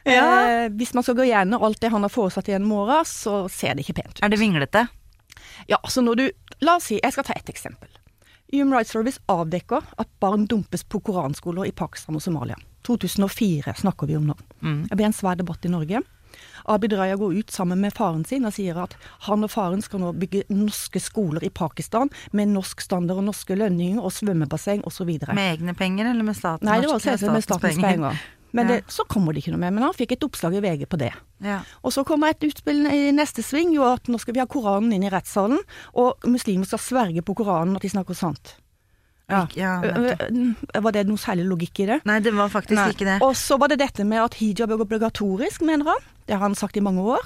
Ja. 0.05 0.25
eh, 0.45 0.67
hvis 0.77 0.93
man 0.93 1.01
skal 1.03 1.15
gå 1.17 1.25
gjennom 1.25 1.63
alt 1.65 1.79
det 1.81 1.89
han 1.89 2.05
har 2.05 2.13
foresatt 2.13 2.51
gjennom 2.51 2.75
åra, 2.83 2.99
så 3.09 3.47
ser 3.49 3.73
det 3.73 3.87
ikke 3.87 3.95
pent 4.03 4.19
ut. 4.19 4.23
Er 4.27 4.29
det 4.29 4.37
vinglete? 4.41 4.85
Ja, 5.71 5.79
så 5.89 6.03
når 6.05 6.15
du 6.21 6.25
La 6.63 6.77
oss 6.77 6.85
si, 6.91 6.99
jeg 7.01 7.11
skal 7.11 7.25
ta 7.27 7.33
ett 7.35 7.49
eksempel. 7.51 7.89
Human 8.53 8.71
Rights 8.77 8.93
Service 8.93 9.17
avdekker 9.27 9.81
at 9.99 10.07
barn 10.23 10.45
dumpes 10.47 10.85
på 10.87 11.01
koranskoler 11.03 11.65
i 11.67 11.73
Pakistan 11.75 12.15
og 12.15 12.21
Somalia. 12.23 12.55
2004 12.87 13.73
snakker 13.81 14.07
vi 14.07 14.15
om 14.15 14.29
nå. 14.29 14.35
Mm. 14.61 14.85
Det 14.87 14.95
ble 14.99 15.07
en 15.09 15.15
svær 15.17 15.35
debatt 15.39 15.65
i 15.65 15.71
Norge. 15.73 15.99
Abid 16.71 16.93
Raja 16.97 17.15
går 17.19 17.33
ut 17.39 17.51
sammen 17.53 17.81
med 17.81 17.93
faren 17.93 18.23
sin 18.25 18.45
og 18.47 18.53
sier 18.55 18.77
at 18.81 18.95
han 19.27 19.45
og 19.45 19.51
faren 19.53 19.83
skal 19.85 20.01
nå 20.01 20.13
bygge 20.17 20.45
norske 20.49 21.01
skoler 21.03 21.43
i 21.45 21.51
Pakistan 21.53 22.09
med 22.33 22.53
norsk 22.53 22.81
standard 22.81 23.21
og 23.21 23.27
norske 23.29 23.57
lønninger 23.57 24.01
og 24.01 24.13
svømmebasseng 24.15 24.85
osv. 24.89 25.11
Med 25.33 25.43
egne 25.57 25.75
penger 25.77 26.09
eller 26.11 26.25
med 26.25 26.37
staten? 26.37 26.65
Nei, 26.67 26.79
det 26.81 26.89
var 26.89 27.03
selvsagt 27.03 27.33
med 27.33 27.45
statens 27.45 27.81
penger. 27.81 28.25
Men 28.55 28.69
det, 28.71 28.75
så 28.87 29.03
kommer 29.03 29.35
det 29.35 29.41
ikke 29.43 29.51
noe 29.51 29.59
med. 29.65 29.73
Men 29.75 29.83
han 29.83 29.95
fikk 29.97 30.13
et 30.15 30.23
oppslag 30.23 30.53
i 30.55 30.61
VG 30.63 30.85
på 30.87 30.99
det. 31.01 31.11
Ja. 31.43 31.57
Og 31.83 31.91
så 31.91 32.05
kommer 32.07 32.31
et 32.31 32.43
utspill 32.47 32.85
i 32.87 33.09
neste 33.11 33.43
sving, 33.43 33.73
jo 33.75 33.83
at 33.89 34.07
nå 34.07 34.15
skal 34.21 34.37
vi 34.37 34.39
ha 34.39 34.47
Koranen 34.47 34.93
inn 34.95 35.03
i 35.03 35.11
rettssalen, 35.11 35.59
og 35.99 36.23
muslimer 36.31 36.69
skal 36.69 36.79
sverge 36.79 37.25
på 37.25 37.35
Koranen 37.35 37.75
at 37.75 37.83
de 37.83 37.91
snakker 37.91 38.15
sant. 38.15 38.55
Ja. 39.27 39.43
ja 39.57 39.81
Ø- 39.83 39.91
nettopp. 39.91 40.75
ø- 40.77 40.81
Var 40.85 40.95
det 40.95 41.03
noe 41.09 41.19
særlig 41.19 41.47
logikk 41.49 41.83
i 41.83 41.89
det? 41.89 41.99
Nei, 42.07 42.19
det 42.23 42.31
var 42.37 42.51
faktisk 42.53 42.77
Nei. 42.79 42.89
ikke 42.93 43.07
det. 43.09 43.17
Og 43.25 43.35
så 43.35 43.57
var 43.59 43.73
det 43.73 43.79
dette 43.81 44.05
med 44.07 44.21
at 44.23 44.37
hijab 44.39 44.71
er 44.71 44.83
obligatorisk, 44.85 45.65
mener 45.65 45.91
han. 45.91 46.11
Det 46.25 46.35
har 46.37 46.41
han 46.45 46.55
sagt 46.55 46.77
i 46.77 46.83
mange 46.83 47.01
år. 47.01 47.21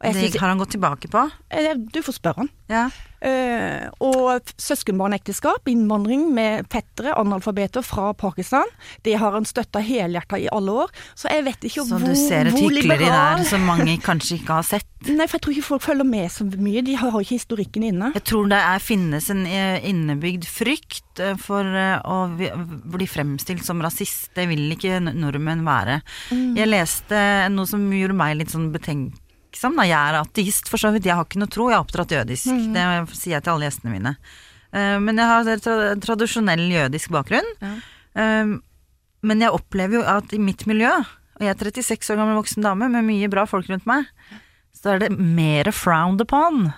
Og 0.00 0.06
jeg 0.10 0.32
Det 0.32 0.40
har 0.40 0.48
han 0.48 0.58
gått 0.58 0.74
tilbake 0.74 1.08
på? 1.08 1.30
eh, 1.50 1.74
du 1.74 2.02
får 2.02 2.18
spørre 2.18 2.44
han. 2.44 2.50
Ja. 2.68 2.90
Eh, 3.24 3.86
og 4.04 4.50
søskenbarnekteskap, 4.60 5.68
innvandring 5.72 6.26
med 6.36 6.66
fettere, 6.72 7.14
analfabeter 7.16 7.84
fra 7.84 8.10
Pakistan, 8.20 8.68
det 9.06 9.16
har 9.20 9.32
han 9.32 9.46
støtta 9.48 9.80
helhjerta 9.80 10.40
i 10.42 10.50
alle 10.52 10.74
år. 10.84 10.92
Så 11.16 11.30
jeg 11.32 11.46
vet 11.46 11.64
ikke 11.64 11.86
Så 11.86 11.96
hvor, 11.96 12.04
du 12.04 12.18
ser 12.18 12.50
et 12.50 12.58
hykleri 12.58 12.84
liberal 12.84 13.40
der 13.40 13.48
som 13.48 13.64
mange 13.64 13.96
kanskje 14.04 14.36
ikke 14.42 14.58
har 14.60 14.68
sett? 14.68 14.90
Nei, 15.08 15.24
for 15.24 15.38
jeg 15.38 15.46
tror 15.46 15.56
ikke 15.56 15.68
folk 15.70 15.86
følger 15.86 16.08
med 16.08 16.28
så 16.32 16.44
mye. 16.52 16.84
De 16.84 16.98
har 17.00 17.16
ikke 17.16 17.38
historikken 17.38 17.88
inne. 17.88 18.12
Jeg 18.18 18.26
tror 18.28 18.52
det 18.52 18.60
er, 18.60 18.84
finnes 18.84 19.30
en 19.32 19.42
eh, 19.48 19.80
innebygd 19.88 20.48
frykt 20.50 21.24
eh, 21.24 21.36
for 21.40 21.64
å 21.64 22.20
bli 22.28 23.08
fremstilt 23.08 23.64
som 23.64 23.80
rasist. 23.84 24.34
Det 24.36 24.50
vil 24.52 24.68
ikke 24.76 25.00
nordmenn 25.08 25.64
være. 25.64 26.02
Mm. 26.28 26.48
Jeg 26.60 26.72
leste 26.74 27.26
noe 27.56 27.68
som 27.68 27.88
gjorde 27.88 28.20
meg 28.20 28.40
litt 28.42 28.52
sånn 28.52 28.72
betenksom. 29.54 29.76
Da. 29.78 29.86
Jeg 29.86 29.98
er 29.98 30.20
ateist, 30.20 30.68
for 30.68 30.78
så 30.78 30.92
vidt. 30.92 31.06
Jeg 31.06 31.16
har 31.16 31.24
ikke 31.24 31.40
noe 31.40 31.48
tro. 31.50 31.70
Jeg 31.70 31.78
er 31.78 31.84
oppdratt 31.84 32.10
jødisk. 32.12 32.50
Mm. 32.50 32.74
Det 32.74 33.16
sier 33.16 33.36
jeg 33.38 33.44
til 33.44 33.52
alle 33.54 33.68
gjestene 33.68 33.94
mine. 33.94 34.16
Uh, 34.74 34.98
Men 35.00 35.16
jeg 35.16 35.26
har 35.26 35.60
tra 35.62 35.94
tradisjonell 36.02 36.66
jødisk 36.70 37.10
bakgrunn. 37.10 37.50
Ja. 37.60 37.74
Eh, 38.14 38.56
Men 39.24 39.40
jeg 39.40 39.50
opplever 39.50 39.96
jo 39.96 40.02
at 40.04 40.32
i 40.32 40.38
mitt 40.38 40.66
miljø, 40.66 40.90
og 41.00 41.40
jeg 41.40 41.48
er 41.48 41.56
36 41.56 42.12
år 42.12 42.18
gammel 42.20 42.36
voksen 42.36 42.62
dame 42.62 42.90
med 42.92 43.06
mye 43.06 43.30
bra 43.32 43.46
folk 43.46 43.66
rundt 43.70 43.86
meg, 43.86 44.04
så 44.76 44.92
er 44.92 44.98
det 45.00 45.16
mer 45.16 45.70
frowned 45.72 46.20
upon 46.20 46.74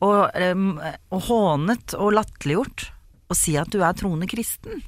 og, 0.00 0.30
um, 0.32 0.80
og 1.12 1.20
hånet 1.28 1.92
og 1.98 2.14
latterliggjort 2.16 2.86
å 3.28 3.36
si 3.36 3.58
at 3.60 3.68
du 3.68 3.82
er 3.84 3.92
troende 3.92 4.26
kristen. 4.26 4.80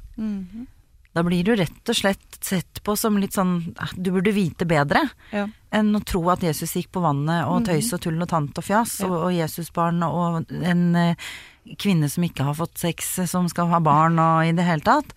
Da 1.15 1.23
blir 1.23 1.45
du 1.47 1.53
rett 1.57 1.89
og 1.93 1.95
slett 1.97 2.39
sett 2.45 2.81
på 2.85 2.97
som 2.99 3.17
litt 3.23 3.33
sånn 3.37 3.75
"Ah, 3.79 3.89
Du 3.97 4.11
burde 4.11 4.33
vite 4.35 4.67
bedre 4.67 5.09
Ja. 5.33 5.47
enn 5.73 5.95
å 5.95 6.05
tro 6.05 6.29
at 6.31 6.41
Jesus 6.43 6.75
gikk 6.75 6.91
på 6.93 7.01
vannet 7.03 7.47
og 7.47 7.65
tøys 7.65 7.93
og 7.95 8.01
tull 8.01 8.21
og 8.21 8.29
tant 8.29 8.59
og 8.59 8.65
fjas, 8.65 9.01
og, 9.05 9.13
og 9.29 9.33
Jesusbarn 9.33 10.03
og 10.03 10.51
en 10.51 10.97
eh, 10.97 11.15
kvinne 11.79 12.11
som 12.11 12.25
ikke 12.25 12.45
har 12.45 12.55
fått 12.55 12.77
sex, 12.79 13.21
som 13.31 13.49
skal 13.49 13.69
ha 13.69 13.79
barn 13.81 14.19
og 14.19 14.45
i 14.45 14.53
det 14.53 14.65
hele 14.67 14.81
tatt. 14.83 15.15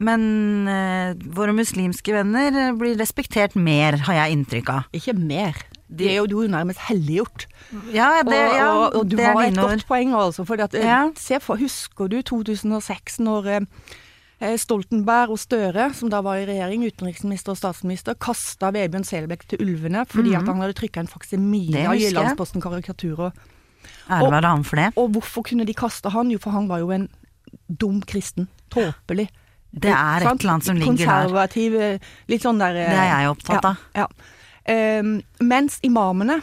Men 0.00 0.66
eh, 0.68 1.14
våre 1.14 1.52
muslimske 1.54 2.12
venner 2.12 2.72
blir 2.76 2.96
respektert 2.98 3.54
mer, 3.56 3.96
har 4.06 4.14
jeg 4.14 4.38
inntrykk 4.38 4.68
av. 4.70 4.84
Ikke 4.92 5.14
mer. 5.18 5.54
De 5.94 6.08
er 6.08 6.16
jo 6.16 6.26
du 6.26 6.48
nærmest 6.48 6.78
helliggjort. 6.88 7.46
Ja, 7.92 8.22
det, 8.22 8.34
og, 8.34 8.56
ja, 8.56 8.70
og, 8.72 8.94
og 8.96 9.08
du 9.08 9.16
det 9.16 9.26
er 9.26 9.34
har 9.34 9.44
et 9.50 9.54
godt 9.54 9.86
poeng, 9.86 10.14
altså. 10.16 10.44
For 10.46 10.60
at, 10.60 10.74
eh, 10.74 10.82
Ja. 10.84 11.38
for, 11.38 11.56
husker 11.56 12.08
du 12.08 12.22
2006, 12.22 13.18
når 13.20 13.46
eh, 13.46 13.60
Stoltenberg 14.60 15.30
og 15.32 15.38
Støre, 15.40 15.88
som 15.94 16.10
da 16.12 16.18
var 16.24 16.40
i 16.40 16.46
regjering, 16.48 16.82
utenriksminister 16.90 17.54
og 17.54 17.58
statsminister, 17.60 18.16
kasta 18.20 18.72
Vebjørn 18.74 19.06
Selbekk 19.06 19.46
til 19.48 19.62
ulvene 19.62 20.02
fordi 20.10 20.34
at 20.36 20.48
han 20.48 20.60
hadde 20.60 20.76
trykka 20.76 21.04
en 21.04 21.10
faksimile 21.10 21.84
av. 21.86 21.94
Jyllandsposten-karikaturer. 22.00 23.30
Ære 24.10 24.30
være 24.32 24.50
ham 24.50 24.64
for 24.66 24.80
det. 24.80 24.90
Og 25.00 25.14
hvorfor 25.16 25.46
kunne 25.48 25.66
de 25.68 25.76
kaste 25.76 26.10
han? 26.12 26.32
Jo, 26.32 26.40
for 26.42 26.56
han 26.56 26.68
var 26.68 26.82
jo 26.82 26.90
en 26.94 27.08
dum 27.68 28.02
kristen. 28.04 28.48
Tåpelig. 28.74 29.28
Det 29.74 29.90
er 29.90 30.22
et 30.22 30.40
eller 30.40 30.52
annet 30.52 30.66
som 30.68 30.76
ligger 30.78 30.96
der. 30.96 31.06
Konservativ, 31.06 31.74
eh, 31.74 32.10
litt 32.30 32.44
sånn 32.44 32.60
der 32.62 32.76
eh, 32.78 32.90
Det 32.92 32.98
er 33.00 33.08
jeg 33.10 33.30
opptatt 33.32 33.70
av. 33.70 33.86
Ja. 33.96 34.06
Ehm, 34.70 35.16
mens 35.40 35.80
imamene 35.82 36.40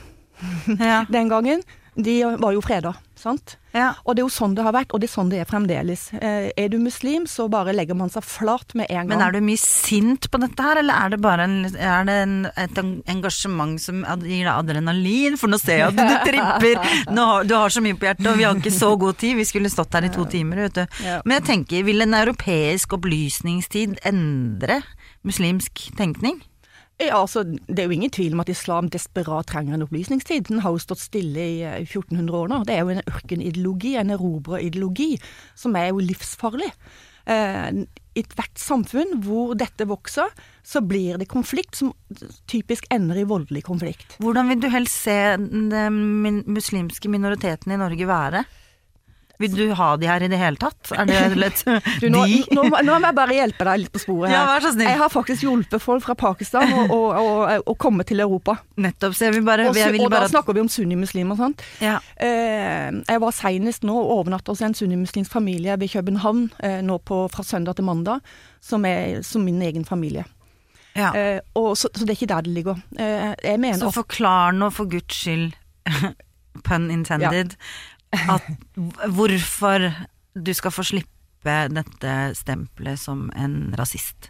Ja. 0.80 1.06
den 1.16 1.30
gangen, 1.30 1.62
de 1.96 2.22
var 2.40 2.54
jo 2.56 2.62
freda, 2.64 2.94
sant? 3.20 3.58
Ja. 3.76 3.94
Og 4.04 4.16
det 4.16 4.22
er 4.22 4.26
jo 4.26 4.32
sånn 4.32 4.54
det 4.56 4.64
har 4.64 4.74
vært, 4.76 4.94
og 4.96 5.02
det 5.02 5.10
er 5.10 5.12
sånn 5.12 5.32
det 5.32 5.42
er 5.44 5.48
fremdeles. 5.48 6.06
Eh, 6.16 6.48
er 6.56 6.70
du 6.72 6.78
muslim, 6.80 7.26
så 7.28 7.48
bare 7.52 7.74
legger 7.76 7.98
man 8.00 8.12
seg 8.12 8.24
flat 8.24 8.72
med 8.80 8.88
en 8.90 9.02
gang. 9.02 9.10
Men 9.12 9.24
er 9.26 9.36
du 9.36 9.42
mye 9.44 9.60
sint 9.60 10.30
på 10.32 10.40
dette 10.40 10.64
her, 10.64 10.80
eller 10.80 10.96
er 10.96 11.14
det 11.14 11.20
bare 11.24 11.48
en, 11.48 11.58
er 11.76 12.08
det 12.08 12.18
en, 12.26 12.38
et 12.64 12.82
engasjement 13.12 13.76
som 13.84 14.06
gir 14.24 14.46
deg 14.46 14.54
adrenalin? 14.54 15.36
For 15.40 15.52
nå 15.52 15.60
ser 15.60 15.82
jeg 15.82 15.92
at 15.92 16.00
du 16.00 16.16
tripper, 16.30 16.80
har, 17.12 17.48
du 17.48 17.56
har 17.58 17.76
så 17.76 17.84
mye 17.84 18.00
på 18.00 18.08
hjertet, 18.08 18.32
og 18.32 18.40
vi 18.40 18.48
har 18.48 18.60
ikke 18.60 18.76
så 18.76 18.94
god 19.00 19.20
tid. 19.24 19.36
Vi 19.42 19.48
skulle 19.52 19.72
stått 19.74 20.00
her 20.00 20.08
i 20.08 20.14
to 20.16 20.28
timer, 20.32 20.66
vet 20.68 20.80
du. 20.80 21.02
Men 21.26 21.40
jeg 21.40 21.48
tenker, 21.52 21.88
vil 21.88 22.08
en 22.08 22.16
europeisk 22.22 22.96
opplysningstid 23.00 24.00
endre 24.08 24.80
muslimsk 25.28 25.92
tenkning? 26.00 26.40
Ja, 27.02 27.22
altså, 27.24 27.44
det 27.44 27.80
er 27.82 27.90
jo 27.90 27.96
ingen 27.96 28.14
tvil 28.14 28.36
om 28.36 28.44
at 28.44 28.52
islam 28.52 28.90
desperat 28.94 29.50
trenger 29.50 29.78
en 29.78 29.86
opplysningstid. 29.88 30.50
Den 30.52 30.62
har 30.62 30.76
jo 30.76 30.82
stått 30.84 31.02
stille 31.02 31.46
i 31.56 31.62
eh, 31.66 31.80
1400 31.82 32.38
år 32.38 32.52
nå. 32.52 32.60
Det 32.68 32.76
er 32.76 32.84
jo 32.84 32.94
en 32.94 33.08
ørkenideologi, 33.10 33.96
en 33.98 34.14
erobrerideologi, 34.14 35.16
som 35.58 35.78
er 35.80 35.90
jo 35.90 36.04
livsfarlig. 36.06 36.70
Eh, 37.26 37.82
I 38.12 38.22
ethvert 38.22 38.62
samfunn 38.62 39.18
hvor 39.26 39.56
dette 39.58 39.88
vokser, 39.90 40.30
så 40.62 40.84
blir 40.86 41.18
det 41.22 41.30
konflikt 41.32 41.80
som 41.80 41.94
typisk 42.52 42.86
ender 42.94 43.22
i 43.22 43.28
voldelig 43.28 43.64
konflikt. 43.66 44.18
Hvordan 44.22 44.52
vil 44.52 44.62
du 44.62 44.70
helst 44.74 45.08
se 45.08 45.18
den 45.42 46.44
muslimske 46.46 47.10
minoriteten 47.10 47.74
i 47.74 47.82
Norge 47.82 48.10
være? 48.10 48.46
Vil 49.42 49.56
du 49.58 49.74
ha 49.78 49.90
de 50.00 50.08
her 50.10 50.24
i 50.24 50.30
det 50.32 50.38
hele 50.40 50.60
tatt? 50.62 50.92
Er 50.96 51.06
det 51.10 51.20
litt 51.44 51.64
Du, 52.02 52.08
nå, 52.14 52.24
de? 52.30 52.40
nå, 52.56 52.64
nå 52.70 52.98
må 53.02 53.10
jeg 53.10 53.18
bare 53.18 53.36
hjelpe 53.38 53.68
deg 53.68 53.82
litt 53.84 53.92
på 53.96 54.02
sporet 54.04 54.32
Ja, 54.34 54.42
her. 54.46 54.52
vær 54.54 54.66
så 54.68 54.72
snill. 54.76 54.88
Jeg 54.92 55.00
har 55.02 55.12
faktisk 55.14 55.46
hjulpet 55.48 55.82
folk 55.84 56.04
fra 56.06 56.16
Pakistan 56.20 56.72
å 56.78 56.86
og, 56.92 57.08
og, 57.22 57.68
og 57.74 57.78
komme 57.82 58.06
til 58.08 58.22
Europa. 58.24 58.58
Nettopp, 58.82 59.16
så 59.18 59.28
jeg 59.30 59.38
vil 59.40 59.46
bare, 59.48 59.68
Og, 59.72 59.78
jeg 59.80 59.94
vil 59.98 60.06
og 60.06 60.12
bare 60.14 60.28
da 60.28 60.34
snakker 60.36 60.58
vi 60.58 60.64
om 60.66 60.70
sunnimuslimer, 60.72 61.40
sant. 61.40 61.64
ja. 61.84 61.98
Eh, 62.22 62.92
jeg 63.08 63.22
var 63.24 63.34
senest 63.36 63.84
nå 63.88 63.96
og 63.98 64.12
overnatta 64.20 64.52
hos 64.54 64.62
en 64.66 64.74
sunnimuslimsk 64.78 65.32
familie 65.34 65.76
ved 65.82 65.90
København 65.94 66.46
eh, 66.64 66.80
nå 66.86 66.98
på, 67.08 67.24
fra 67.34 67.44
søndag 67.48 67.76
til 67.80 67.86
mandag, 67.88 68.22
som 68.62 68.86
er 68.86 69.22
som 69.26 69.44
min 69.46 69.62
egen 69.66 69.86
familie. 69.86 70.26
ja. 70.96 71.12
Eh, 71.16 71.40
og, 71.56 71.74
så, 71.80 71.90
så 71.96 72.04
det 72.06 72.14
er 72.16 72.20
ikke 72.20 72.32
der 72.34 72.42
det 72.48 72.54
ligger. 72.56 72.82
Eh, 73.00 73.78
Så 73.80 73.92
forklar 73.96 74.52
nå 74.58 74.70
for 74.76 74.86
guds 74.92 75.16
skyld, 75.16 75.54
pun 76.68 76.90
intended, 76.92 77.56
at 78.12 78.44
hvorfor 79.12 79.90
du 80.36 80.54
skal 80.54 80.72
få 80.72 80.84
slippe 80.88 81.58
dette 81.74 82.12
stempelet 82.38 83.00
som 83.00 83.30
en 83.36 83.74
rasist. 83.80 84.30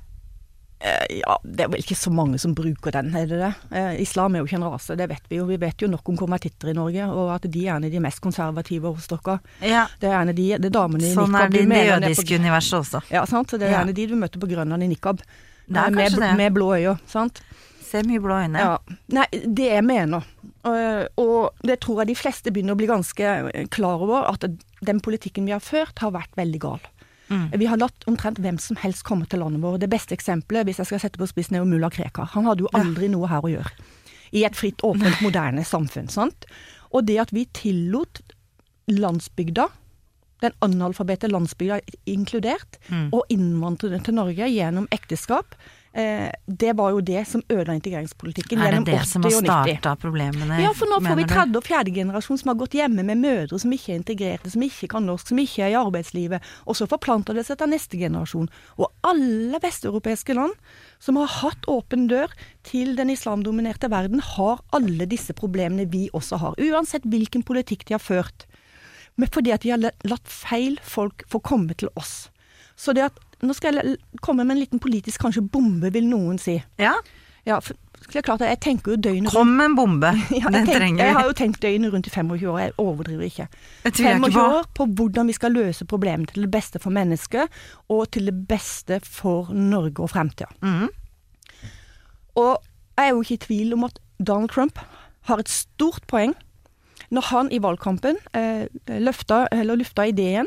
Eh, 0.79 1.19
Ja, 1.21 1.35
det 1.43 1.65
er 1.65 1.69
vel 1.69 1.81
ikke 1.83 1.97
så 1.99 2.09
mange 2.13 2.39
som 2.41 2.55
bruker 2.57 2.91
den, 2.95 3.11
er 3.15 3.27
det 3.29 3.37
det? 3.41 3.49
Eh, 3.71 3.99
islam 4.01 4.33
er 4.33 4.39
jo 4.41 4.47
ikke 4.47 4.57
en 4.61 4.63
rase, 4.71 4.95
det 4.97 5.09
vet 5.11 5.27
vi 5.29 5.37
jo. 5.37 5.45
Vi 5.45 5.57
vet 5.61 5.77
jo 5.83 5.87
nok 5.91 6.07
om 6.09 6.17
konvertitter 6.17 6.71
i 6.71 6.73
Norge, 6.73 7.05
og 7.11 7.33
at 7.35 7.45
de 7.51 7.65
er 7.67 7.75
en 7.75 7.83
av 7.85 7.91
de 7.91 7.99
mest 8.01 8.21
konservative 8.23 8.93
hos 8.95 9.07
dere. 9.11 9.39
Ja, 9.61 9.83
Det 9.99 10.09
er 10.09 10.21
en 10.21 10.29
av 10.29 10.35
de, 10.35 10.47
det 10.57 10.65
er 10.71 10.77
damene 10.79 11.03
i 11.05 11.13
sånn 11.13 11.29
nikab 11.29 11.45
er 11.45 11.49
det 11.49 11.61
i 11.61 11.69
det 11.69 11.85
jødiske 11.91 12.39
universet 12.41 12.79
også. 12.79 13.01
Ja, 13.11 13.25
sant. 13.25 13.51
Så 13.51 13.59
det 13.59 13.67
er 13.69 13.71
Ja. 13.77 13.81
en 13.81 13.89
av 13.89 13.95
de 13.95 14.07
du 14.07 14.15
møter 14.15 14.39
på 14.39 14.49
Grønland 14.49 14.83
i 14.83 14.87
nikab. 14.87 15.21
Eh, 15.21 15.89
med, 15.91 16.17
med 16.37 16.53
blå 16.53 16.73
øyne, 16.75 16.97
sant. 17.07 17.41
Ser 17.91 18.05
mye 18.07 18.21
blå 18.23 18.37
øyne. 18.45 18.61
Ja. 18.63 18.77
Nei, 19.11 19.25
det 19.31 19.67
jeg 19.67 19.83
mener, 19.83 20.23
øh, 20.65 21.05
og 21.19 21.51
det 21.67 21.79
tror 21.83 22.01
jeg 22.01 22.07
de 22.13 22.15
fleste 22.15 22.51
begynner 22.55 22.77
å 22.77 22.79
bli 22.79 22.87
ganske 22.87 23.31
øh, 23.51 23.67
klar 23.73 23.99
over, 24.05 24.29
at 24.31 24.45
den 24.87 25.01
politikken 25.03 25.45
vi 25.49 25.51
har 25.51 25.59
ført 25.63 25.99
har 25.99 26.13
vært 26.15 26.35
veldig 26.39 26.61
gal. 26.63 26.79
Mm. 27.31 27.45
Vi 27.59 27.67
har 27.71 27.79
latt 27.79 28.03
omtrent 28.11 28.39
hvem 28.43 28.57
som 28.59 28.75
helst 28.79 29.03
komme 29.07 29.27
til 29.27 29.39
landet 29.39 29.61
vårt. 29.63 29.79
Det 29.83 29.89
beste 29.91 30.15
eksempelet, 30.15 30.65
hvis 30.67 30.79
jeg 30.83 30.89
skal 30.89 30.99
sette 31.03 31.19
på 31.19 31.27
spissen, 31.27 31.55
er 31.55 31.63
jo 31.65 31.69
mulla 31.69 31.89
Krekar. 31.91 32.31
Han 32.33 32.47
hadde 32.47 32.65
jo 32.65 32.71
aldri 32.75 33.07
noe 33.11 33.27
her 33.31 33.43
å 33.43 33.51
gjøre. 33.51 33.71
I 34.35 34.43
et 34.47 34.55
fritt, 34.55 34.83
åpent, 34.83 35.19
moderne 35.23 35.63
samfunn. 35.67 36.09
sant? 36.11 36.45
Og 36.91 37.05
det 37.07 37.19
at 37.19 37.31
vi 37.35 37.45
tillot 37.55 38.19
landsbygda, 38.91 39.67
den 40.41 40.51
analfabete 40.65 41.27
landsbygda 41.31 41.79
inkludert, 42.05 42.79
Mm. 42.89 43.09
og 43.13 43.23
innvandrere 43.29 44.03
til 44.03 44.13
Norge 44.13 44.47
gjennom 44.49 44.87
ekteskap, 44.91 45.45
eh, 45.53 45.57
det 45.91 46.71
var 46.79 46.93
jo 46.93 47.01
det 47.03 47.25
som 47.27 47.41
ødela 47.51 47.73
integreringspolitikken 47.75 48.61
gjennom 48.63 48.85
80-90. 48.85 48.87
Er 48.87 48.91
det 48.91 48.99
det 49.01 49.07
som 49.09 49.25
har 49.25 49.33
og 49.33 49.43
90. 49.43 49.49
starta 49.51 49.95
problemene? 49.99 50.59
Ja, 50.63 50.69
for 50.77 50.87
nå 50.87 51.01
får 51.03 51.17
vi 51.19 51.25
tredje 51.27 51.59
og 51.59 51.65
fjerde 51.67 51.93
generasjon 51.95 52.39
som 52.39 52.51
har 52.53 52.59
gått 52.61 52.77
hjemme 52.79 53.03
med 53.07 53.19
mødre 53.19 53.59
som 53.59 53.73
ikke 53.75 53.91
er 53.91 53.99
integrerte, 53.99 54.53
som 54.53 54.63
ikke 54.63 54.87
kan 54.93 55.03
norsk, 55.09 55.33
som 55.33 55.41
ikke 55.43 55.65
er 55.65 55.73
i 55.73 55.79
arbeidslivet. 55.79 56.47
Og 56.63 56.79
så 56.79 56.87
forplanter 56.91 57.35
det 57.35 57.43
seg 57.47 57.59
til 57.59 57.73
neste 57.73 57.99
generasjon. 57.99 58.47
Og 58.79 58.87
alle 59.07 59.59
vesteuropeiske 59.63 60.37
land 60.37 60.55
som 61.03 61.19
har 61.19 61.33
hatt 61.41 61.67
åpen 61.71 62.07
dør 62.11 62.31
til 62.67 62.95
den 62.95 63.11
islamdominerte 63.11 63.91
verden, 63.91 64.23
har 64.23 64.61
alle 64.71 65.09
disse 65.11 65.35
problemene 65.35 65.89
vi 65.91 66.07
også 66.15 66.39
har. 66.39 66.55
Uansett 66.61 67.03
hvilken 67.03 67.43
politikk 67.43 67.83
de 67.89 67.97
har 67.97 68.03
ført. 68.03 68.47
Men 69.19 69.27
fordi 69.27 69.51
at 69.51 69.65
de 69.65 69.73
har 69.73 69.83
latt 70.07 70.31
feil 70.31 70.79
folk 70.87 71.25
få 71.27 71.43
komme 71.43 71.75
til 71.75 71.91
oss. 71.99 72.29
Så 72.79 72.95
det 72.95 73.09
at 73.09 73.19
Nå 73.41 73.53
skal 73.57 73.79
jeg 73.81 73.97
komme 74.21 74.43
med 74.45 74.55
en 74.57 74.61
liten 74.61 74.79
politisk 74.79 75.21
kanskje 75.23 75.41
bombe, 75.49 75.89
vil 75.93 76.07
noen 76.09 76.37
si. 76.41 76.59
Ja, 76.79 76.93
Ja, 77.43 77.55
for 77.59 77.73
klart 78.21 78.41
jeg 78.45 78.59
tenker 78.61 78.91
jo 78.93 78.97
døgnet 79.01 79.31
rundt. 79.33 79.33
kom 79.33 79.59
en 79.63 79.73
bombe. 79.75 80.11
Ja, 80.29 80.49
Den 80.53 80.67
jeg, 80.67 80.75
trenger 80.75 80.99
vi. 81.01 81.07
jeg 81.07 81.15
har 81.17 81.25
jo 81.25 81.33
tenkt 81.33 81.61
døgnet 81.63 81.89
rundt 81.93 82.05
i 82.05 82.11
25 82.13 82.49
år, 82.51 82.59
jeg 82.59 82.73
overdriver 82.77 83.23
ikke. 83.25 83.47
Jeg 83.85 83.93
tviler 83.93 84.11
jeg 84.11 84.19
25 84.21 84.29
ikke 84.29 84.39
på. 84.39 84.57
år 84.59 84.67
på 84.77 84.85
hvordan 84.99 85.27
vi 85.27 85.33
skal 85.33 85.51
løse 85.57 85.85
problemene 85.89 86.27
til 86.29 86.45
det 86.45 86.51
beste 86.53 86.79
for 86.79 86.93
mennesket, 86.93 87.49
og 87.89 88.11
til 88.13 88.29
det 88.29 88.35
beste 88.47 88.99
for 89.01 89.49
Norge 89.53 90.03
og 90.05 90.09
fremtida. 90.13 90.51
Mm. 90.61 90.89
Og 92.37 92.61
jeg 92.97 93.07
er 93.07 93.09
jo 93.15 93.21
ikke 93.25 93.33
i 93.39 93.43
tvil 93.47 93.73
om 93.73 93.83
at 93.89 93.97
Donald 94.21 94.49
Trump 94.53 94.77
har 95.29 95.41
et 95.41 95.49
stort 95.49 96.05
poeng 96.07 96.35
når 97.11 97.25
han 97.33 97.49
i 97.51 97.57
valgkampen 97.59 98.17
eh, 98.37 98.67
løfta, 99.01 99.47
eller 99.51 99.75
lufta 99.81 100.05
ideen 100.07 100.45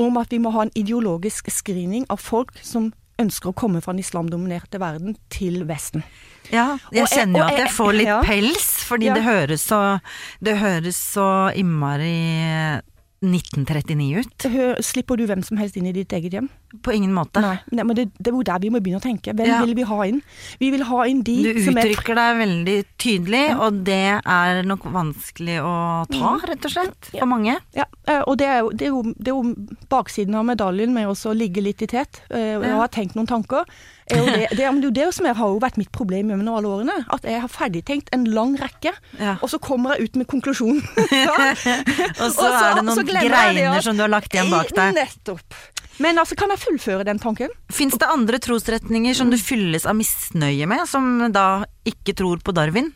om 0.00 0.16
at 0.20 0.32
vi 0.32 0.38
må 0.42 0.52
ha 0.54 0.64
en 0.66 0.72
ideologisk 0.78 1.50
screening 1.52 2.06
av 2.10 2.20
folk 2.24 2.56
som 2.64 2.90
ønsker 3.20 3.50
å 3.50 3.56
komme 3.56 3.82
fra 3.84 3.92
den 3.92 4.00
islamdominerte 4.00 4.80
verden 4.80 5.16
til 5.32 5.64
Vesten. 5.68 6.02
Ja, 6.50 6.78
jeg 6.90 7.04
Og 7.04 7.12
kjenner 7.12 7.42
jo 7.42 7.46
at 7.46 7.58
jeg 7.60 7.72
får 7.76 7.92
litt 7.98 8.08
ja. 8.08 8.20
pels, 8.24 8.68
fordi 8.88 9.10
Ja. 9.10 9.14
det 9.14 9.22
høres 9.26 9.66
så 9.68 10.00
Det 10.42 10.56
høres 10.58 10.96
så 10.96 11.26
innmari 11.54 12.80
1939 13.22 14.20
ut. 14.22 14.46
Hør, 14.52 14.78
slipper 14.84 15.18
du 15.20 15.26
hvem 15.28 15.42
som 15.44 15.58
helst 15.60 15.76
inn 15.76 15.86
i 15.90 15.92
ditt 15.92 16.12
eget 16.16 16.32
hjem? 16.32 16.48
På 16.84 16.92
ingen 16.94 17.12
måte. 17.12 17.42
Nei, 17.44 17.56
nei 17.76 17.84
men 17.84 17.96
det, 17.98 18.06
det 18.16 18.30
er 18.30 18.36
jo 18.38 18.44
der 18.46 18.60
vi 18.62 18.70
må 18.72 18.80
begynne 18.80 19.00
å 19.00 19.04
tenke. 19.04 19.34
Hvem 19.36 19.46
Ja. 19.50 19.58
vil 19.64 19.74
vi 19.76 19.82
ha 19.90 19.98
inn? 20.08 20.22
Vi 20.60 20.70
vil 20.72 20.84
ha 20.88 21.04
inn 21.10 21.20
de 21.26 21.34
Du 21.42 21.60
som 21.64 21.76
er 21.76 21.90
uttrykker 21.90 22.14
deg 22.16 22.38
veldig 22.40 22.76
tydelig, 22.96 23.42
Ja. 23.50 23.58
og 23.66 23.82
det 23.84 24.00
er 24.24 24.62
nok 24.64 24.86
vanskelig 24.94 25.58
å 25.60 25.74
ta, 26.08 26.32
rett 26.48 26.64
og 26.64 26.70
slett, 26.72 27.10
for 27.18 27.26
mange. 27.26 27.58
Ja, 27.76 27.84
eh, 28.06 28.22
og 28.26 28.38
det 28.38 28.46
er, 28.46 28.58
jo, 28.60 28.70
det, 28.70 28.86
er 28.88 28.94
jo, 28.94 29.02
det 29.02 29.28
er 29.28 29.36
jo 29.36 29.54
baksiden 29.90 30.34
av 30.34 30.44
medaljen 30.48 30.94
med 30.94 31.06
å 31.10 31.34
ligge 31.34 31.60
litt 31.62 31.82
i 31.82 31.86
tet 31.86 32.22
eh, 32.30 32.56
og 32.56 32.64
Ja. 32.64 32.76
ha 32.80 32.86
tenkt 32.88 33.14
noen 33.16 33.26
tanker. 33.28 33.64
Er 34.10 34.20
jo 34.20 34.26
det, 34.26 34.46
det, 34.58 34.64
er 34.66 34.78
jo 34.84 34.90
det 35.00 35.08
som 35.16 35.26
er, 35.30 35.34
har 35.38 35.52
jo 35.54 35.58
vært 35.62 35.78
mitt 35.80 35.90
problem 35.94 36.30
gjennom 36.32 36.54
alle 36.58 36.72
årene. 36.76 36.96
At 37.14 37.26
jeg 37.28 37.40
har 37.44 37.50
ferdigtenkt 37.52 38.12
en 38.16 38.24
lang 38.34 38.56
rekke, 38.60 38.92
Ja. 39.20 39.36
og 39.40 39.50
så 39.52 39.60
kommer 39.62 39.94
jeg 39.96 40.10
ut 40.10 40.20
med 40.20 40.28
konklusjonen. 40.30 40.80
Og 42.22 42.30
så 42.34 42.48
er 42.50 42.80
det 42.80 42.86
noen 42.86 43.04
det 43.06 43.20
greiner 43.26 43.76
at- 43.78 43.84
som 43.86 43.96
du 43.98 44.02
har 44.04 44.12
lagt 44.12 44.34
igjen 44.34 44.50
bak 44.52 44.72
deg. 44.76 44.94
Nettopp. 44.98 45.58
Men 46.00 46.16
altså, 46.16 46.36
kan 46.38 46.48
jeg 46.48 46.62
fullføre 46.62 47.04
den 47.04 47.18
tanken? 47.20 47.50
Fins 47.68 47.98
det 48.00 48.08
andre 48.08 48.38
trosretninger 48.40 49.12
som 49.18 49.28
du 49.32 49.36
fylles 49.36 49.84
av 49.84 49.98
misnøye 49.98 50.64
med, 50.70 50.86
som 50.88 51.26
da 51.34 51.62
ikke 51.84 52.14
tror 52.16 52.40
på 52.40 52.54
Darwin? 52.56 52.88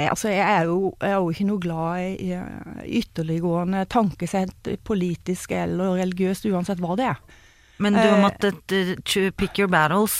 Jeg, 0.00 0.08
altså, 0.08 0.30
jeg, 0.32 0.42
er 0.42 0.64
jo, 0.70 0.94
jeg 0.98 1.12
er 1.12 1.18
jo 1.20 1.30
ikke 1.30 1.46
noe 1.46 1.60
glad 1.62 2.22
i 2.24 2.30
ytterliggående 3.00 3.84
tankesett, 3.92 4.70
politisk 4.86 5.52
eller 5.54 5.98
religiøst, 6.00 6.46
uansett 6.50 6.80
hva 6.82 6.96
det 6.98 7.10
er. 7.12 7.20
Men 7.80 7.94
du 7.96 7.98
har 8.02 8.18
Eh. 8.18 8.22
måttet 8.22 9.04
«to 9.08 9.30
pick 9.40 9.58
your 9.58 9.68
battles, 9.72 10.18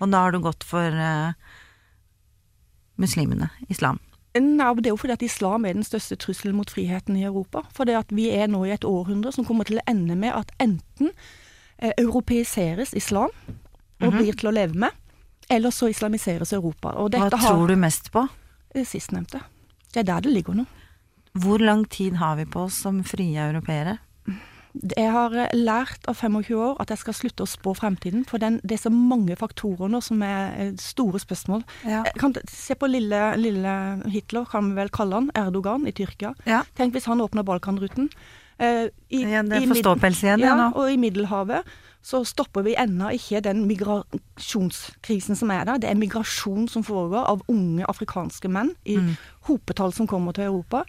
og 0.00 0.10
da 0.10 0.24
har 0.26 0.32
du 0.34 0.40
gått 0.42 0.64
for 0.66 0.90
uh, 0.90 1.32
muslimene, 2.98 3.48
islam. 3.70 3.98
Nei, 4.36 4.68
det 4.82 4.90
er 4.90 4.92
jo 4.92 4.98
fordi 5.00 5.14
at 5.14 5.22
islam 5.24 5.64
er 5.64 5.72
den 5.78 5.84
største 5.86 6.16
trusselen 6.20 6.56
mot 6.58 6.68
friheten 6.68 7.16
i 7.16 7.22
Europa. 7.24 7.62
For 7.72 7.88
det 7.88 7.94
at 7.96 8.10
vi 8.12 8.26
er 8.36 8.50
nå 8.52 8.66
i 8.68 8.72
et 8.74 8.84
århundre 8.84 9.32
som 9.32 9.46
kommer 9.48 9.64
til 9.64 9.78
å 9.80 9.84
ende 9.88 10.16
med 10.18 10.34
at 10.36 10.50
enten 10.60 11.08
eh, 11.78 11.92
europeiseres 12.00 12.92
islam 12.96 13.30
og 14.00 14.12
Mhm. 14.12 14.18
blir 14.18 14.36
til 14.36 14.48
å 14.50 14.52
leve 14.52 14.74
med, 14.74 14.90
eller 15.48 15.70
så 15.70 15.88
islamiseres 15.88 16.52
Europa. 16.52 16.92
Hva 16.92 17.30
tror 17.30 17.38
har 17.38 17.66
du 17.68 17.76
mest 17.76 18.10
på? 18.12 18.28
det 18.74 18.84
sistnevnte. 18.86 19.40
Det 19.92 20.00
er 20.00 20.04
der 20.04 20.20
det 20.20 20.32
ligger 20.34 20.52
nå. 20.54 20.66
Hvor 21.32 21.58
lang 21.58 21.84
tid 21.88 22.14
har 22.16 22.36
vi 22.36 22.44
på 22.44 22.64
oss 22.66 22.74
som 22.74 23.02
frie 23.04 23.38
europeere? 23.40 23.98
Jeg 24.96 25.10
har 25.12 25.34
eh, 25.36 25.52
lært 25.56 26.06
av 26.10 26.18
25 26.18 26.56
år 26.58 26.76
at 26.82 26.92
jeg 26.92 27.00
skal 27.02 27.16
slutte 27.16 27.46
å 27.46 27.50
spå 27.50 27.74
fremtiden, 27.78 28.24
for 28.28 28.42
den, 28.42 28.58
det 28.62 28.78
er 28.78 28.82
så 28.86 28.92
mange 28.92 29.36
faktorer 29.38 29.90
nå 29.92 30.00
som 30.04 30.22
er 30.26 30.56
eh, 30.60 30.72
store 30.80 31.20
spørsmål. 31.22 31.64
Ja. 31.88 32.04
Kan, 32.20 32.36
se 32.50 32.76
på 32.78 32.90
lille, 32.90 33.20
lille 33.40 33.76
Hitler, 34.12 34.44
kan 34.50 34.70
vi 34.70 34.78
vel 34.80 34.92
kalle 34.94 35.20
han, 35.22 35.30
Erdogan 35.38 35.86
i 35.88 35.94
Tyrkia. 35.96 36.34
Ja. 36.48 36.62
Tenk 36.76 36.96
hvis 36.96 37.08
han 37.10 37.22
åpner 37.24 37.46
Balkanruten. 37.46 38.10
Uh, 38.56 38.88
i, 39.12 39.18
Ja, 39.28 39.42
det 39.44 39.58
er 39.58 39.66
forståpels 39.68 40.22
igjen, 40.24 40.40
ja, 40.40 40.54
nå. 40.56 40.70
og 40.80 40.88
i 40.88 40.96
Middelhavet 40.96 41.66
så 42.06 42.22
stopper 42.24 42.62
vi 42.64 42.72
ennå 42.78 43.10
ikke 43.12 43.42
den 43.44 43.64
migrasjonskrisen 43.66 45.36
som 45.36 45.50
er 45.50 45.64
der. 45.66 45.80
Det 45.82 45.90
er 45.90 45.98
migrasjon 45.98 46.68
som 46.70 46.84
foregår 46.86 47.26
av 47.32 47.42
unge 47.50 47.84
afrikanske 47.90 48.48
menn 48.48 48.70
i 48.86 48.96
Mm. 48.96 49.16
hopetall 49.48 49.92
som 49.92 50.06
kommer 50.06 50.32
til 50.32 50.44
Europa. 50.44 50.84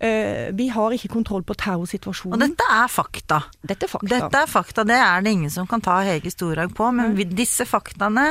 Eh, 0.00 0.52
vi 0.54 0.68
har 0.70 0.94
ikke 0.94 1.08
kontroll 1.10 1.42
på 1.42 1.56
terrorsituasjonen. 1.58 2.36
Og 2.36 2.42
dette 2.44 2.66
er 2.70 2.86
fakta. 2.92 3.40
Dette 3.66 3.88
er 3.88 3.90
fakta. 3.90 4.08
Dette 4.12 4.42
er 4.44 4.46
fakta, 4.46 4.84
det 4.86 4.94
er 4.94 5.24
det 5.26 5.32
ingen 5.34 5.50
som 5.50 5.66
kan 5.66 5.82
ta 5.82 5.96
Hege 6.06 6.30
Storhaug 6.30 6.74
på, 6.78 6.92
men 6.94 7.16
disse 7.34 7.66
faktaene 7.66 8.28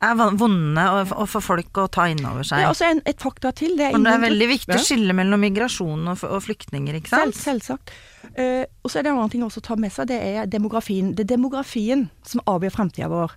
er 0.00 0.14
vonde 0.14 0.84
å- 0.84 1.26
for 1.26 1.40
folk 1.42 1.72
å 1.80 1.88
ta 1.90 2.04
inn 2.06 2.20
over 2.26 2.44
seg. 2.44 2.58
Det 2.60 2.66
er 2.66 2.70
også 2.70 2.90
en, 2.90 3.00
et 3.06 3.18
fakta 3.18 3.52
til. 3.56 3.76
Det 3.76 3.86
er, 3.88 3.94
Og 3.96 4.04
det 4.04 4.12
er 4.12 4.20
veldig 4.30 4.48
viktig 4.48 4.74
å 4.76 4.84
skille 4.84 5.16
mellom 5.16 5.40
migrasjon 5.40 6.06
og, 6.12 6.22
og 6.28 6.42
flyktninger, 6.44 7.00
ikke 7.00 7.08
Selv, 7.08 7.32
sant? 7.34 7.64
selvsagt. 7.64 7.90
Uh, 8.38 8.64
og 8.84 8.90
så 8.92 8.98
er 9.00 9.02
det 9.02 9.10
en 9.10 9.16
annen 9.18 9.30
ting 9.32 9.42
også 9.42 9.58
å 9.58 9.66
ta 9.72 9.76
med 9.76 9.90
seg, 9.90 10.06
det 10.12 10.20
er 10.22 10.46
demografien. 10.46 11.14
Det 11.16 11.24
er 11.24 11.32
demografien 11.36 12.10
som 12.22 12.44
avgjør 12.46 12.76
fremtida 12.76 13.08
vår. 13.08 13.32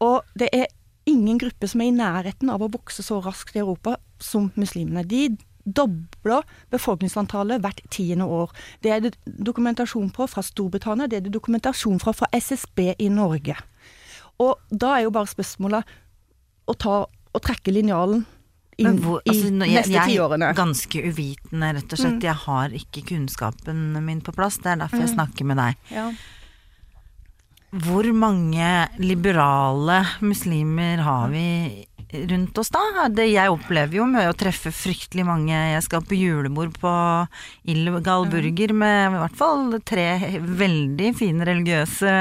Og 0.00 0.22
det 0.34 0.48
er 0.56 0.66
ingen 1.06 1.38
gruppe 1.38 1.68
som 1.68 1.80
er 1.84 1.92
i 1.92 1.94
nærheten 1.94 2.50
av 2.50 2.64
å 2.64 2.70
vokse 2.72 3.04
så 3.04 3.20
raskt 3.22 3.54
i 3.56 3.60
Europa 3.60 3.98
som 4.18 4.50
muslimene. 4.56 5.04
De 5.06 5.36
dobler 5.66 6.42
befolkningsantallet 6.70 7.60
hvert 7.62 7.80
tiende 7.90 8.24
år. 8.24 8.50
Det 8.82 8.90
er 8.94 9.00
det 9.04 9.14
dokumentasjon 9.26 10.10
på 10.10 10.26
fra 10.30 10.42
Storbritannia, 10.42 11.06
det 11.08 11.16
er 11.20 11.26
det 11.28 11.32
dokumentasjon 11.36 12.00
fra 12.00 12.12
fra 12.16 12.26
SSB 12.32 12.94
i 12.98 13.08
Norge. 13.12 13.56
Og 14.40 14.56
da 14.72 14.94
er 14.96 15.02
jo 15.04 15.10
bare 15.12 15.28
spørsmålet 15.28 15.84
å, 16.70 16.74
ta, 16.78 17.04
å 17.34 17.40
trekke 17.44 17.72
linjalen 17.74 18.24
inn 18.80 18.96
hvor- 19.04 19.20
i 19.26 19.30
altså, 19.34 19.50
nå- 19.52 19.66
jeg, 19.68 19.84
tiårene. 19.84 20.46
jeg 20.46 20.54
er 20.54 20.60
ganske 20.62 21.02
uvitende, 21.04 21.74
rett 21.76 21.92
og 21.92 21.98
slett. 22.00 22.22
Jeg 22.24 22.34
har 22.46 22.68
ikke 22.70 23.02
kunnskapen 23.10 24.02
min 24.04 24.22
på 24.24 24.32
plass. 24.32 24.56
Det 24.56 24.72
er 24.72 24.76
derfor 24.86 25.02
jeg 25.04 25.12
snakker 25.12 25.44
med 25.44 25.56
deg. 25.60 25.76
Ja. 25.92 26.06
Hvor 27.70 28.02
mange 28.16 28.88
liberale 28.98 30.00
muslimer 30.26 30.98
har 31.06 31.28
vi 31.30 31.44
rundt 32.30 32.58
oss 32.58 32.70
da? 32.74 32.80
Det 33.14 33.26
jeg 33.30 33.50
opplever 33.52 33.98
jo 34.00 34.06
med 34.10 34.28
å 34.30 34.34
treffe 34.36 34.72
fryktelig 34.74 35.24
mange 35.28 35.52
Jeg 35.54 35.82
skal 35.86 36.02
på 36.06 36.16
julebord 36.18 36.74
på 36.82 36.92
Illegal 37.70 38.26
Burger 38.30 38.72
med 38.74 39.14
i 39.14 39.20
hvert 39.22 39.36
fall 39.38 39.76
tre 39.86 40.06
veldig 40.42 41.12
fine 41.18 41.46
religiøse 41.48 42.16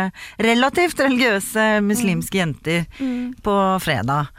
Relativt 0.46 1.00
religiøse 1.06 1.68
muslimske 1.86 2.42
jenter 2.42 2.86
på 3.44 3.58
fredag. 3.84 4.30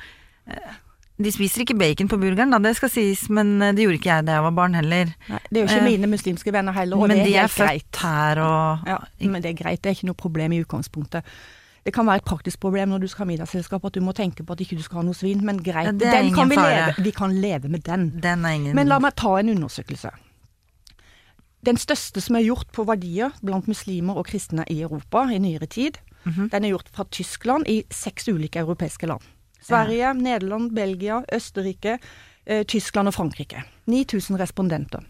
De 1.21 1.28
spiser 1.28 1.66
ikke 1.66 1.76
bacon 1.76 2.09
på 2.09 2.16
burgeren, 2.16 2.49
da, 2.54 2.57
det 2.64 2.71
skal 2.78 2.88
sies, 2.88 3.26
men 3.28 3.59
det 3.76 3.85
gjorde 3.85 3.99
ikke 3.99 4.09
jeg 4.14 4.25
da 4.25 4.38
jeg 4.38 4.45
var 4.47 4.54
barn 4.57 4.73
heller. 4.78 5.11
Nei, 5.28 5.40
det 5.50 5.59
er 5.59 5.61
jo 5.61 5.69
ikke 5.69 5.80
Eh, 5.83 5.88
mine 5.90 6.09
muslimske 6.09 6.52
venner 6.54 6.73
heller, 6.73 6.97
og 6.97 7.09
Men 7.11 7.19
det 7.21 7.26
de 7.28 7.35
er 7.35 7.42
er 7.42 7.49
helt 7.50 7.59
greit. 7.59 7.85
født 7.90 8.00
her 8.07 8.40
og 8.40 8.88
Ja, 8.88 8.97
men 9.28 9.42
det 9.45 9.50
er 9.50 9.59
greit, 9.59 9.83
det 9.85 9.90
er 9.90 9.99
ikke 9.99 10.09
noe 10.09 10.16
problem 10.23 10.54
i 10.57 10.62
utgangspunktet. 10.64 11.28
Det 11.85 11.93
kan 11.95 12.07
være 12.07 12.17
et 12.21 12.25
praktisk 12.25 12.61
problem 12.61 12.89
når 12.93 13.01
du 13.01 13.07
skal 13.09 13.25
ha 13.25 13.29
middagsselskap 13.31 13.85
at 13.85 13.95
du 13.95 14.01
må 14.05 14.13
tenke 14.13 14.45
på 14.45 14.53
at 14.53 14.61
ikke 14.61 14.77
du 14.77 14.83
skal 14.83 15.01
ha 15.01 15.03
noe 15.07 15.15
svin, 15.17 15.41
men 15.45 15.63
greit. 15.65 15.87
Ja, 15.87 15.93
den 15.93 16.35
kan 16.35 16.49
vi 16.51 16.55
fare. 16.57 16.93
leve 16.97 17.05
Vi 17.05 17.11
kan 17.11 17.33
leve 17.41 17.69
med 17.69 17.81
den. 17.87 18.11
Den 18.21 18.45
ingen 18.45 18.75
Men 18.77 18.87
la 18.89 18.99
meg 18.99 19.15
ta 19.17 19.37
en 19.41 19.49
undersøkelse. 19.49 20.11
Den 21.65 21.77
største 21.77 22.21
som 22.25 22.37
er 22.37 22.45
gjort 22.47 22.71
på 22.73 22.85
verdier 22.89 23.33
blant 23.45 23.67
muslimer 23.69 24.17
og 24.17 24.27
kristne 24.31 24.65
i 24.73 24.79
Europa 24.83 25.27
i 25.33 25.39
nyere 25.39 25.67
tid, 25.67 25.99
Mhm. 26.27 26.51
den 26.51 26.65
er 26.65 26.69
gjort 26.71 26.89
fra 26.93 27.05
Tyskland 27.11 27.67
i 27.67 27.83
seks 27.91 28.29
ulike 28.29 28.59
europeiske 28.61 29.07
land. 29.07 29.21
Sverige, 29.63 30.15
Nederland, 30.15 30.71
Belgia, 30.75 31.23
Østerrike, 31.33 31.99
eh, 32.47 32.63
Tyskland 32.65 33.09
og 33.09 33.15
Frankrike. 33.15 33.63
9000 33.87 34.39
respondenter. 34.41 35.01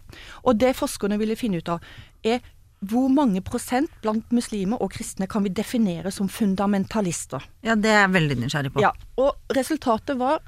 Og 0.43 0.57
det 0.59 0.75
forskerne 0.75 1.17
ville 1.19 1.35
finne 1.35 1.57
ut 1.57 1.69
av, 1.69 1.79
er 2.23 2.39
hvor 2.81 3.11
mange 3.13 3.43
prosent 3.45 3.91
blant 4.01 4.31
muslimer 4.33 4.81
og 4.81 4.95
kristne 4.95 5.27
kan 5.29 5.45
vi 5.45 5.51
definere 5.53 6.11
som 6.13 6.29
fundamentalister? 6.29 7.43
Ja, 7.65 7.75
det 7.77 7.91
er 7.91 8.03
jeg 8.07 8.13
veldig 8.15 8.37
nysgjerrig 8.41 8.73
på. 8.73 8.81
Ja, 8.81 8.89
og 9.21 9.53
resultatet 9.53 10.17
var 10.17 10.41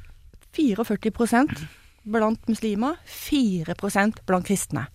44% 0.57 1.53
blant 2.03 2.49
muslimer, 2.49 2.97
4% 3.05 4.23
blant 4.25 4.49
kristne. 4.49 4.87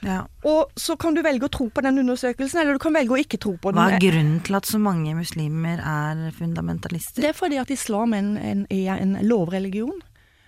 Ja. 0.00 0.22
Og 0.48 0.72
så 0.80 0.96
kan 0.96 1.12
du 1.12 1.20
velge 1.24 1.44
å 1.46 1.52
tro 1.52 1.66
på 1.68 1.82
den 1.84 2.00
undersøkelsen, 2.00 2.62
eller 2.62 2.78
du 2.78 2.82
kan 2.82 2.96
velge 2.96 3.12
å 3.12 3.20
ikke 3.20 3.40
tro 3.42 3.52
på 3.60 3.72
den. 3.74 3.80
Hva 3.82 3.98
er 3.98 4.00
grunnen 4.00 4.38
til 4.46 4.56
at 4.56 4.68
så 4.68 4.80
mange 4.80 5.12
muslimer 5.18 5.82
er 5.84 6.30
fundamentalister? 6.38 7.20
Det 7.20 7.34
er 7.34 7.36
fordi 7.36 7.60
at 7.60 7.72
islam 7.74 8.16
er 8.16 8.24
en, 8.24 8.30
en, 8.40 8.64
er 8.72 8.96
en 8.96 9.18
lovreligion. 9.28 10.00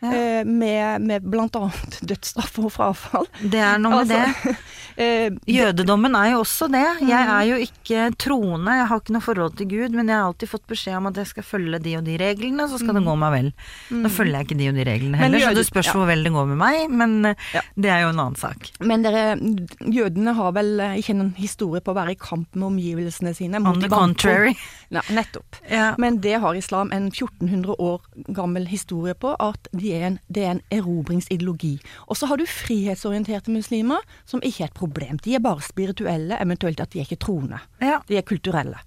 Ja. 0.02 0.10
Eh, 0.12 0.44
med, 0.44 1.00
med 1.06 1.34
annet 1.38 1.98
dødsstraff 2.02 2.56
og 2.58 2.72
frafall. 2.74 3.28
Det 3.38 3.60
er 3.62 3.78
noe 3.78 4.00
med 4.02 4.10
Altså, 4.12 4.54
eh, 4.96 5.28
det. 5.30 5.54
Jødedommen 5.54 6.16
er 6.18 6.32
jo 6.32 6.40
også 6.42 6.66
det. 6.72 6.82
Jeg 7.06 7.28
er 7.36 7.44
jo 7.46 7.58
ikke 7.62 8.08
troende, 8.18 8.74
jeg 8.80 8.88
har 8.90 9.02
ikke 9.02 9.14
noe 9.14 9.22
forhold 9.22 9.54
til 9.60 9.68
Gud, 9.70 9.94
men 9.94 10.10
jeg 10.10 10.18
har 10.18 10.26
alltid 10.32 10.50
fått 10.50 10.66
beskjed 10.72 10.98
om 10.98 11.06
at 11.12 11.20
jeg 11.22 11.30
skal 11.30 11.46
følge 11.46 11.78
de 11.84 11.94
og 12.00 12.04
de 12.08 12.16
reglene, 12.18 12.66
så 12.68 12.80
skal 12.82 12.98
det 12.98 13.04
gå 13.06 13.14
meg 13.20 13.34
vel. 13.36 13.52
Nå 13.94 14.10
følger 14.12 14.40
jeg 14.40 14.48
ikke 14.48 14.58
de 14.58 14.68
og 14.72 14.80
de 14.80 14.86
reglene 14.90 15.20
heller, 15.22 15.38
heller, 15.38 15.54
så 15.54 15.60
det 15.62 15.66
spørs 15.70 15.92
hvor 15.94 16.10
vel 16.10 16.26
det 16.26 16.34
går 16.34 16.50
med 16.50 16.60
meg, 16.64 16.82
men 17.02 17.16
eh, 17.30 17.46
Ja. 17.54 17.62
det 17.86 17.94
er 17.94 18.02
jo 18.06 18.10
en 18.12 18.22
annen 18.24 18.40
sak. 18.40 18.72
Men 18.82 19.06
dere, 19.06 19.24
jødene 19.86 20.34
har 20.38 20.52
vel 20.58 20.82
ikke 20.98 21.14
en 21.14 21.32
historie 21.38 21.82
på 21.84 21.94
å 21.94 21.98
være 22.00 22.16
i 22.16 22.18
kamp 22.18 22.58
med 22.58 22.72
omgivelsene 22.72 23.34
sine. 23.38 23.62
On 23.62 23.78
the 23.80 23.90
contrary. 23.92 24.56
Ja, 24.92 25.04
nettopp. 25.14 25.62
Men 26.02 26.18
det 26.24 26.34
har 26.42 26.58
islam 26.58 26.90
en 26.92 27.06
1400 27.12 27.78
år 27.78 28.02
gammel 28.34 28.66
historie 28.68 29.14
på, 29.14 29.36
at 29.40 29.70
de 29.72 29.91
er 29.94 30.06
en, 30.06 30.18
det 30.28 30.44
er 30.44 30.54
en 30.56 30.62
erobringsideologi. 30.74 31.76
Og 32.06 32.16
så 32.16 32.28
har 32.30 32.40
du 32.40 32.46
frihetsorienterte 32.48 33.52
muslimer, 33.54 34.04
som 34.26 34.42
ikke 34.42 34.66
er 34.66 34.70
et 34.72 34.78
problem. 34.78 35.18
De 35.24 35.34
er 35.34 35.44
bare 35.44 35.64
spirituelle, 35.64 36.38
eventuelt 36.40 36.80
at 36.80 36.92
de 36.92 37.00
er 37.00 37.08
ikke 37.08 37.20
troende. 37.24 37.60
Ja. 37.82 38.00
De 38.08 38.16
er 38.16 38.26
kulturelle. 38.26 38.80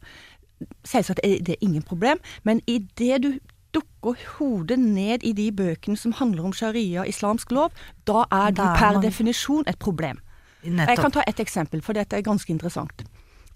Selvsagt 0.88 1.20
er 1.24 1.42
det 1.44 1.60
ingen 1.62 1.84
problem, 1.84 2.22
men 2.44 2.62
idet 2.68 3.22
du 3.24 3.34
dukker 3.76 4.20
hodet 4.38 4.80
ned 4.80 5.24
i 5.28 5.34
de 5.36 5.50
bøkene 5.52 6.00
som 6.00 6.14
handler 6.16 6.48
om 6.48 6.54
sharia, 6.56 7.04
islamsk 7.04 7.52
lov, 7.52 7.74
da 8.08 8.24
er 8.32 8.56
du 8.56 8.64
er 8.64 8.78
per 8.80 9.02
definisjon 9.04 9.68
et 9.68 9.80
problem. 9.80 10.22
Jeg 10.66 10.98
kan 10.98 11.14
ta 11.14 11.24
et 11.28 11.40
eksempel, 11.40 11.84
for 11.86 11.98
dette 11.98 12.18
er 12.18 12.26
ganske 12.26 12.50
interessant. 12.54 13.04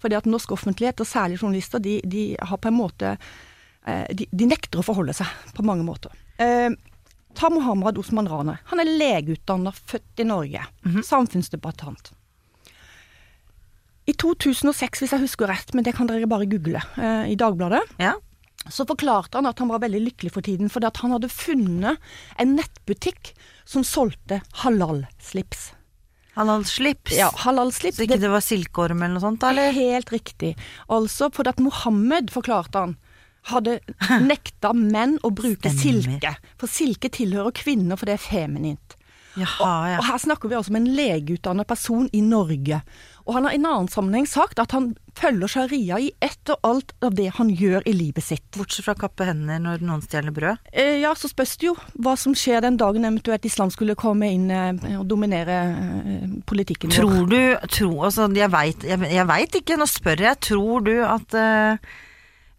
Fordi 0.00 0.16
at 0.16 0.28
norsk 0.30 0.52
offentlighet, 0.52 1.00
og 1.00 1.08
særlig 1.08 1.40
journalister, 1.42 1.82
de, 1.82 2.00
de 2.04 2.36
har 2.38 2.56
på 2.56 2.70
en 2.70 2.76
måte 2.76 3.16
eh, 3.16 4.06
de, 4.16 4.28
de 4.30 4.48
nekter 4.48 4.80
å 4.80 4.86
forholde 4.86 5.16
seg 5.16 5.50
på 5.56 5.64
mange 5.66 5.84
måter. 5.84 6.14
Ta 7.34 7.48
Mohammed 7.52 7.98
Osman 7.98 8.28
Rane. 8.28 8.58
Han 8.72 8.80
er 8.82 8.88
legeutdanner, 8.90 9.72
født 9.72 10.20
i 10.20 10.26
Norge. 10.28 10.64
Samfunnsdebattant. 11.06 12.10
I 14.10 14.14
2006, 14.18 15.02
hvis 15.04 15.12
jeg 15.14 15.22
husker 15.22 15.50
rett, 15.50 15.70
men 15.76 15.84
det 15.86 15.94
kan 15.96 16.08
dere 16.10 16.26
bare 16.30 16.48
google, 16.50 16.80
eh, 16.98 17.30
i 17.30 17.36
Dagbladet, 17.38 17.82
Ja. 18.00 18.14
så 18.68 18.84
forklarte 18.88 19.34
han 19.38 19.46
at 19.46 19.58
han 19.58 19.68
var 19.68 19.78
veldig 19.78 20.00
lykkelig 20.10 20.32
for 20.32 20.42
tiden, 20.42 20.68
fordi 20.68 20.86
at 20.88 20.96
han 20.98 21.12
hadde 21.12 21.28
funnet 21.30 21.98
en 22.38 22.56
nettbutikk 22.56 23.32
som 23.64 23.82
solgte 23.82 24.42
halal-slips. 24.64 25.72
Halal-slips. 26.36 27.12
Ja, 27.16 27.30
halal-slips. 27.30 27.96
Så 27.98 28.06
ikke 28.06 28.18
det 28.20 28.30
var 28.30 28.40
silkeorm 28.40 29.02
eller 29.02 29.14
noe 29.18 29.20
sånt, 29.24 29.42
eller? 29.44 29.72
Helt 29.72 30.10
riktig. 30.10 30.56
Altså 30.88 31.30
fordi 31.32 31.48
at 31.50 31.58
Mohammed, 31.60 32.30
forklarte 32.30 32.74
han, 32.78 32.96
hadde 33.50 33.78
nekta 34.30 34.72
menn 34.76 35.18
å 35.24 35.32
bruke 35.32 35.72
Stemmer. 35.72 36.04
silke. 36.04 36.34
For 36.60 36.70
silke 36.70 37.08
tilhører 37.12 37.54
kvinner, 37.56 37.96
for 37.96 38.10
det 38.10 38.18
er 38.18 38.24
feminint. 38.28 38.96
Jaha, 39.38 39.74
ja. 39.92 39.98
Og 40.00 40.08
her 40.08 40.18
snakker 40.18 40.50
vi 40.50 40.56
altså 40.58 40.72
om 40.72 40.80
en 40.80 40.88
legeutdannet 40.90 41.68
person 41.70 42.08
i 42.12 42.20
Norge. 42.24 42.80
Og 43.28 43.36
han 43.36 43.46
har 43.46 43.54
i 43.54 43.60
en 43.60 43.66
annen 43.68 43.90
sammenheng 43.92 44.26
sagt 44.26 44.58
at 44.58 44.72
han 44.74 44.88
følger 45.14 45.52
sharia 45.52 46.00
i 46.02 46.08
ett 46.24 46.50
og 46.50 46.66
alt 46.66 46.92
av 47.04 47.14
det 47.14 47.28
han 47.36 47.52
gjør 47.54 47.86
i 47.86 47.94
livet 47.94 48.26
sitt. 48.26 48.42
Bortsett 48.56 48.88
fra 48.88 48.96
å 48.96 49.00
kappe 49.04 49.28
hender 49.28 49.62
når 49.62 49.84
noen 49.86 50.02
stjeler 50.02 50.34
brød. 50.34 50.66
Eh, 50.72 50.96
ja, 51.04 51.12
så 51.14 51.30
spørs 51.30 51.54
det 51.62 51.68
jo 51.70 51.76
hva 52.02 52.16
som 52.18 52.34
skjer 52.34 52.64
den 52.66 52.78
dagen 52.80 53.06
eventuelt 53.06 53.46
islam 53.46 53.70
skulle 53.70 53.94
komme 53.98 54.32
inn 54.34 54.50
eh, 54.50 54.98
og 54.98 55.06
dominere 55.10 55.60
eh, 55.70 56.28
politikken 56.50 56.90
vår. 56.90 56.98
Tror 56.98 57.30
du 57.30 57.70
tro, 57.70 57.90
altså, 58.10 58.26
Jeg 58.34 58.50
veit 59.30 59.60
ikke, 59.62 59.78
nå 59.78 59.86
spør 59.90 60.26
jeg. 60.26 60.42
Tror 60.50 60.86
du 60.90 60.94
at 61.06 61.38
eh, 61.38 61.98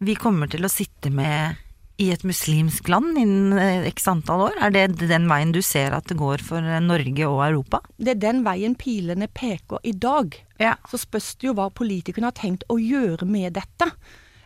vi 0.02 0.16
kommer 0.18 0.50
til 0.50 0.66
å 0.66 0.72
sitte 0.72 1.12
med 1.14 1.60
i 2.02 2.08
et 2.10 2.24
muslimsk 2.26 2.88
land 2.90 3.18
innen 3.20 3.54
eh, 3.62 3.88
x 3.92 4.08
antall 4.10 4.48
år? 4.48 4.58
Er 4.58 4.74
det 4.74 5.10
den 5.12 5.28
veien 5.30 5.54
du 5.54 5.62
ser 5.66 5.94
at 5.94 6.08
det 6.10 6.18
går 6.18 6.42
for 6.46 6.66
eh, 6.66 6.82
Norge 6.82 7.28
og 7.28 7.44
Europa? 7.46 7.84
Det 8.02 8.16
er 8.16 8.24
den 8.24 8.42
veien 8.48 8.74
pilene 8.80 9.30
peker 9.30 9.84
i 9.86 9.94
dag. 9.94 10.34
Ja. 10.62 10.76
Så 10.90 11.04
spørs 11.04 11.36
det 11.38 11.52
jo 11.52 11.56
hva 11.58 11.70
politikerne 11.70 12.32
har 12.32 12.38
tenkt 12.38 12.66
å 12.74 12.80
gjøre 12.82 13.28
med 13.30 13.54
dette. 13.60 13.92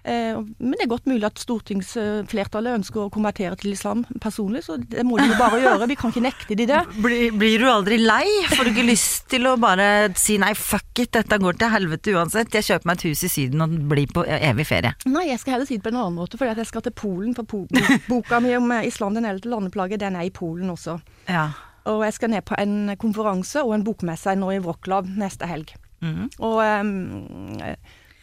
Eh, 0.05 0.37
men 0.37 0.75
det 0.77 0.85
er 0.85 0.89
godt 0.91 1.07
mulig 1.09 1.25
at 1.25 1.39
stortingsflertallet 1.41 2.77
ønsker 2.77 3.07
å 3.07 3.11
konvertere 3.13 3.57
til 3.57 3.73
islam 3.73 4.03
personlig, 4.21 4.61
så 4.67 4.77
det 4.77 5.01
må 5.07 5.17
de 5.17 5.31
jo 5.31 5.37
bare 5.39 5.61
gjøre. 5.63 5.87
Vi 5.89 5.97
kan 5.97 6.13
ikke 6.13 6.25
nekte 6.27 6.57
de 6.59 6.67
det. 6.69 6.81
Blir, 7.05 7.33
blir 7.33 7.63
du 7.63 7.69
aldri 7.71 7.97
lei? 8.01 8.25
Får 8.53 8.67
du 8.67 8.71
ikke 8.75 8.85
lyst 8.85 9.25
til 9.33 9.49
å 9.49 9.55
bare 9.61 10.11
si 10.21 10.37
nei, 10.41 10.51
fuck 10.57 11.01
it, 11.01 11.15
dette 11.17 11.39
går 11.41 11.57
til 11.57 11.73
helvete 11.73 12.13
uansett. 12.13 12.53
Jeg 12.53 12.67
kjøper 12.69 12.91
meg 12.91 12.99
et 12.99 13.07
hus 13.09 13.25
i 13.25 13.31
Syden 13.33 13.65
og 13.65 13.75
blir 13.89 14.13
på 14.13 14.27
evig 14.29 14.67
ferie. 14.69 14.93
Nei, 15.09 15.25
jeg 15.31 15.41
skal 15.41 15.57
heller 15.57 15.69
si 15.69 15.79
det 15.79 15.87
på 15.87 15.93
en 15.93 16.01
annen 16.03 16.19
måte, 16.19 16.37
for 16.37 16.49
jeg 16.49 16.69
skal 16.69 16.85
til 16.85 16.95
Polen. 16.95 17.33
For 17.37 17.49
po 17.49 17.63
boka 18.11 18.41
mi 18.45 18.53
om 18.59 18.69
eh, 18.77 18.85
islam 18.91 19.17
den 19.17 19.25
eldre 19.25 19.55
landeplage, 19.55 19.97
den 20.01 20.19
er 20.19 20.29
i 20.29 20.33
Polen 20.33 20.69
også. 20.75 20.99
Ja. 21.31 21.49
Og 21.89 22.05
jeg 22.05 22.17
skal 22.17 22.33
ned 22.33 22.45
på 22.45 22.57
en 22.61 22.93
konferanse 23.01 23.65
og 23.65 23.73
en 23.73 23.85
bokmesse 23.85 24.37
nå 24.37 24.53
i 24.53 24.61
Wroclaw 24.61 25.05
neste 25.17 25.49
helg. 25.49 25.73
Mhm. 26.05 26.29
Og 26.45 26.61
eh, 26.61 27.73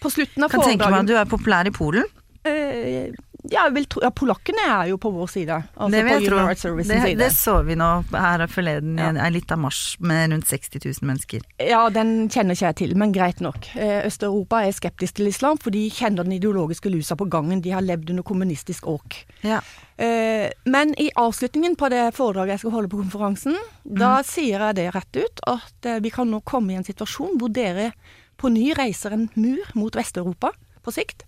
på 0.03 0.11
slutten 0.13 0.45
av 0.45 0.51
Kan 0.51 0.61
tenke 0.67 0.91
meg 0.91 1.01
at 1.05 1.07
du 1.13 1.15
er 1.17 1.31
populær 1.31 1.67
i 1.71 1.75
Polen. 1.75 2.05
Uh, 2.43 3.13
ja, 3.51 3.65
jeg 3.67 3.73
vil 3.75 3.85
tro, 3.91 4.01
ja, 4.05 4.09
polakkene 4.15 4.63
er 4.71 4.89
jo 4.93 4.97
på 5.03 5.11
vår 5.15 5.29
side. 5.31 5.55
Altså 5.75 5.91
det 5.91 6.03
på 6.07 6.77
Det, 6.87 6.99
side. 7.03 7.19
det 7.19 7.29
så 7.35 7.55
vi 7.67 7.75
nå 7.79 7.89
her 8.15 8.45
forleden 8.51 8.97
Ja. 8.99 9.09
en 9.11 9.17
en 9.17 9.33
liten 9.35 9.59
marsj 9.63 9.97
med 10.01 10.31
rundt 10.33 10.47
60 10.47 10.79
000 10.85 11.07
mennesker. 11.11 11.41
Ja, 11.59 11.89
den 11.91 12.29
kjenner 12.31 12.55
ikke 12.55 12.67
jeg 12.71 12.77
til, 12.77 12.95
men 12.97 13.13
greit 13.13 13.41
nok. 13.41 13.67
Eh, 13.77 14.07
Øst-Europa 14.07 14.63
er 14.67 14.73
skeptisk 14.73 15.15
til 15.19 15.27
islam, 15.27 15.59
for 15.59 15.71
de 15.75 15.89
kjenner 15.91 16.23
den 16.25 16.33
ideologiske 16.39 16.91
lusa 16.91 17.15
på 17.19 17.29
gangen. 17.31 17.61
De 17.63 17.71
har 17.75 17.83
levd 17.83 18.11
under 18.11 18.23
kommunistisk 18.23 18.87
åk. 18.87 19.25
Ja. 19.43 19.61
Eh, 19.99 20.51
men 20.67 20.95
i 20.99 21.11
avslutningen 21.17 21.77
på 21.77 21.91
det 21.91 22.15
foredraget 22.15 22.55
jeg 22.57 22.59
skal 22.61 22.71
holde 22.79 22.89
på 22.89 23.03
konferansen, 23.03 23.57
da 23.85 24.19
Mm. 24.19 24.25
sier 24.25 24.59
jeg 24.67 24.75
det 24.77 24.95
rett 24.95 25.17
ut, 25.17 25.41
at 25.47 25.87
eh, 25.87 25.99
vi 26.01 26.11
kan 26.11 26.31
nå 26.31 26.43
komme 26.45 26.73
i 26.73 26.77
en 26.77 26.85
situasjon 26.85 27.39
hvor 27.39 27.53
dere 27.53 27.93
på 28.41 28.51
ny 28.53 28.73
reiser 28.79 29.15
en 29.15 29.29
mur 29.35 29.73
mot 29.79 29.97
Vest-Europa 29.97 30.53
på 30.83 30.95
sikt. 30.95 31.25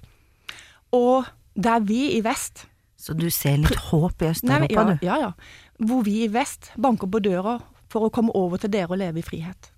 Og 0.95 1.29
der 1.55 1.85
vi 1.87 2.17
i 2.17 2.23
vest 2.25 2.67
Så 2.99 3.14
du 3.14 3.29
ser 3.31 3.59
litt 3.61 3.79
håp 3.90 4.23
i 4.23 4.31
Øst-Europa, 4.31 4.85
du? 4.90 5.07
ja, 5.07 5.19
ja. 5.21 5.31
Hvor 5.79 6.03
vi 6.07 6.25
i 6.25 6.33
vest 6.33 6.73
banker 6.81 7.11
på 7.11 7.21
døra 7.21 7.59
for 7.93 8.07
å 8.07 8.12
komme 8.14 8.33
over 8.35 8.59
til 8.59 8.73
dere 8.73 8.90
og 8.95 8.99
leve 8.99 9.21
i 9.21 9.27
frihet. 9.27 9.71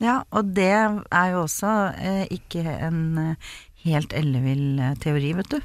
Ja, 0.00 0.22
og 0.32 0.54
det 0.56 0.70
er 0.72 1.26
jo 1.34 1.42
også 1.44 1.72
eh, 2.00 2.24
ikke 2.32 2.64
en 2.64 3.18
eh, 3.20 3.50
helt 3.84 4.14
ellevill 4.16 4.80
eh, 4.80 4.96
teori, 5.02 5.34
vet 5.36 5.52
du. 5.52 5.60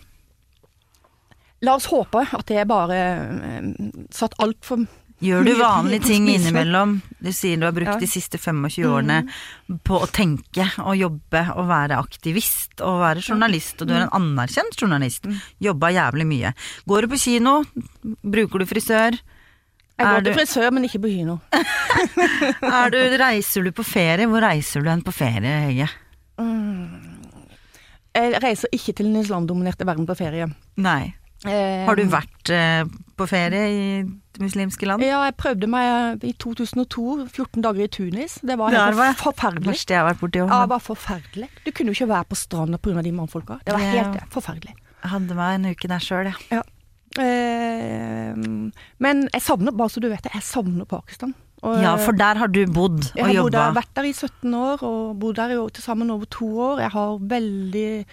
La 1.64 1.78
oss 1.80 1.88
håpe 1.90 2.26
at 2.36 2.46
det 2.50 2.60
er 2.62 2.68
bare 2.70 3.00
eh, 3.00 3.70
satt 4.14 4.36
altfor 4.44 4.84
Gjør 5.24 5.46
du 5.48 5.54
vanlige 5.56 6.04
ting 6.10 6.26
innimellom? 6.28 6.98
Du 7.24 7.30
sier 7.32 7.58
du 7.58 7.64
har 7.66 7.72
brukt 7.72 7.88
Ja. 7.88 7.96
Mm. 7.96 8.00
de 8.04 8.08
siste 8.12 8.38
25 8.38 8.84
årene 8.90 9.22
på 9.88 10.02
å 10.04 10.10
tenke 10.12 10.66
og 10.84 10.98
jobbe 11.00 11.44
og 11.56 11.68
være 11.70 11.96
aktivist 11.98 12.82
og 12.84 13.00
være 13.00 13.24
journalist, 13.24 13.82
og 13.82 13.88
du 13.88 13.94
er 13.94 14.02
en 14.04 14.10
Mm. 14.10 14.20
anerkjent 14.38 14.76
journalist. 14.76 15.26
Jobba 15.62 15.88
jævlig 15.96 16.28
mye. 16.28 16.54
Går 16.88 17.02
du 17.02 17.08
på 17.08 17.18
kino? 17.24 17.64
Bruker 18.24 18.60
du 18.60 18.66
frisør? 18.66 19.18
Jeg 19.98 20.06
går 20.06 20.20
går 20.20 20.24
til 20.26 20.34
frisør, 20.36 20.72
men 20.74 20.84
ikke 20.84 21.00
på 21.00 21.08
kino. 21.10 21.40
Du, 22.92 22.98
reiser 23.18 23.64
du 23.64 23.72
på 23.72 23.84
ferie? 23.86 24.28
Hvor 24.28 24.42
reiser 24.44 24.84
du 24.84 24.90
hen 24.90 25.02
på 25.02 25.14
ferie, 25.14 25.56
Hege? 25.72 25.90
Jeg 28.16 28.40
reiser 28.44 28.68
ikke 28.72 28.94
til 28.96 29.06
den 29.10 29.22
islamdominerte 29.24 29.86
verden 29.88 30.06
på 30.08 30.16
ferie. 30.16 30.48
Nei. 30.78 31.14
Eh, 31.48 31.86
Har 31.86 31.96
du 31.96 32.04
vært 32.10 32.50
eh, 32.50 32.84
på 33.18 33.28
ferie 33.30 33.64
i 33.72 34.04
muslimske 34.42 34.86
land? 34.90 35.04
Ja, 35.06 35.22
jeg 35.30 35.36
prøvde 35.40 35.68
meg 35.72 36.24
i 36.28 36.34
2002, 36.34 37.28
14 37.32 37.62
dager 37.64 37.84
i 37.86 37.88
Tunis. 37.88 38.40
Det 38.44 38.58
var 38.60 38.72
helt 38.74 38.82
helt 38.84 38.98
var 38.98 39.06
jeg. 39.12 39.20
forferdelig. 39.24 39.68
Verste 39.72 39.94
jeg 39.96 40.02
har 40.04 40.10
vært 40.14 40.20
borti. 40.26 40.42
òg. 40.44 40.50
Ja, 40.52 40.62
det 40.66 40.70
var 40.76 40.84
forferdelig. 40.84 41.50
Du 41.66 41.72
kunne 41.72 41.94
jo 41.94 41.98
ikke 42.00 42.10
være 42.12 42.26
på 42.32 42.36
stranda 42.36 42.78
pga. 42.78 43.02
de 43.04 43.12
mannfolka. 43.12 43.60
Det 43.66 43.74
var 43.74 43.80
Ja. 43.82 43.92
helt 44.04 44.30
forferdelig. 44.34 44.74
Jeg 45.04 45.12
hadde 45.12 45.36
meg 45.36 45.56
en 45.60 45.72
uke 45.72 45.88
der 45.88 46.00
sjøl, 46.00 46.34
jeg. 46.52 46.64
Eh, 47.18 48.36
men 49.00 49.26
jeg 49.34 49.42
savner, 49.42 49.72
bare 49.72 49.90
så 49.94 50.02
du 50.04 50.10
vet 50.12 50.24
det, 50.26 50.34
jeg 50.36 50.44
savner 50.44 50.86
Pakistan. 50.90 51.34
Og, 51.64 51.80
Ja, 51.82 51.96
for 51.98 52.12
der 52.14 52.36
har 52.38 52.48
du 52.52 52.66
bodd 52.68 53.12
jeg 53.16 53.24
og 53.24 53.28
har 53.32 53.44
bodd 53.44 53.52
der, 53.56 53.72
vært 53.74 53.94
der 53.96 54.04
i 54.10 54.14
17 54.14 54.54
år, 54.54 54.84
og 54.84 55.16
bodd 55.20 55.36
der 55.40 55.54
i 55.56 55.70
til 55.74 55.84
sammen 55.84 56.12
over 56.12 56.26
to 56.30 56.46
år. 56.46 56.80
Jeg 56.84 56.92
har 56.92 57.18
veldig 57.20 58.06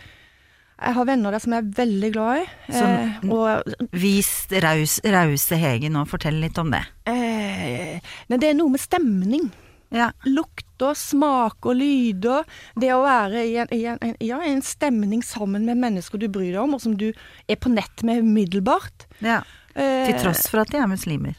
Jeg 0.83 0.95
har 0.99 1.07
venner 1.07 1.31
der 1.35 1.43
som 1.45 1.53
jeg 1.55 1.63
er 1.63 1.73
veldig 1.77 2.11
glad 2.15 2.41
i. 2.43 2.47
Eh, 2.75 3.19
og 3.31 3.91
Vis 4.03 4.31
raus, 4.65 4.99
rause 5.05 5.59
Hege 5.61 5.91
nå, 5.93 6.03
fortell 6.11 6.41
litt 6.43 6.59
om 6.59 6.73
det. 6.75 6.83
eh, 7.07 8.01
nei, 8.29 8.39
det 8.43 8.51
er 8.51 8.57
noe 8.59 8.73
med 8.75 8.83
stemning. 8.83 9.51
Ja. 9.93 10.11
Lukter, 10.25 10.95
smaker, 10.97 11.75
lyder. 11.77 12.47
Det 12.81 12.89
å 12.95 13.03
være 13.05 13.43
i 13.45 13.57
en, 13.61 13.69
i 13.77 13.83
en, 13.93 13.99
ja, 14.25 14.39
en 14.41 14.63
stemning 14.65 15.21
sammen 15.23 15.67
med 15.69 15.77
mennesker 15.83 16.19
du 16.19 16.29
bryr 16.33 16.55
deg 16.55 16.63
om, 16.63 16.75
og 16.79 16.81
som 16.81 16.95
du 16.97 17.11
er 17.13 17.57
på 17.61 17.69
nett 17.73 18.03
med 18.03 18.25
umiddelbart. 18.25 19.07
ja. 19.21 19.43
Eh, 19.75 20.05
Til 20.05 20.19
tross 20.21 20.43
for 20.53 20.61
at 20.61 20.69
de 20.69 20.77
er 20.77 20.89
muslimer. 20.91 21.37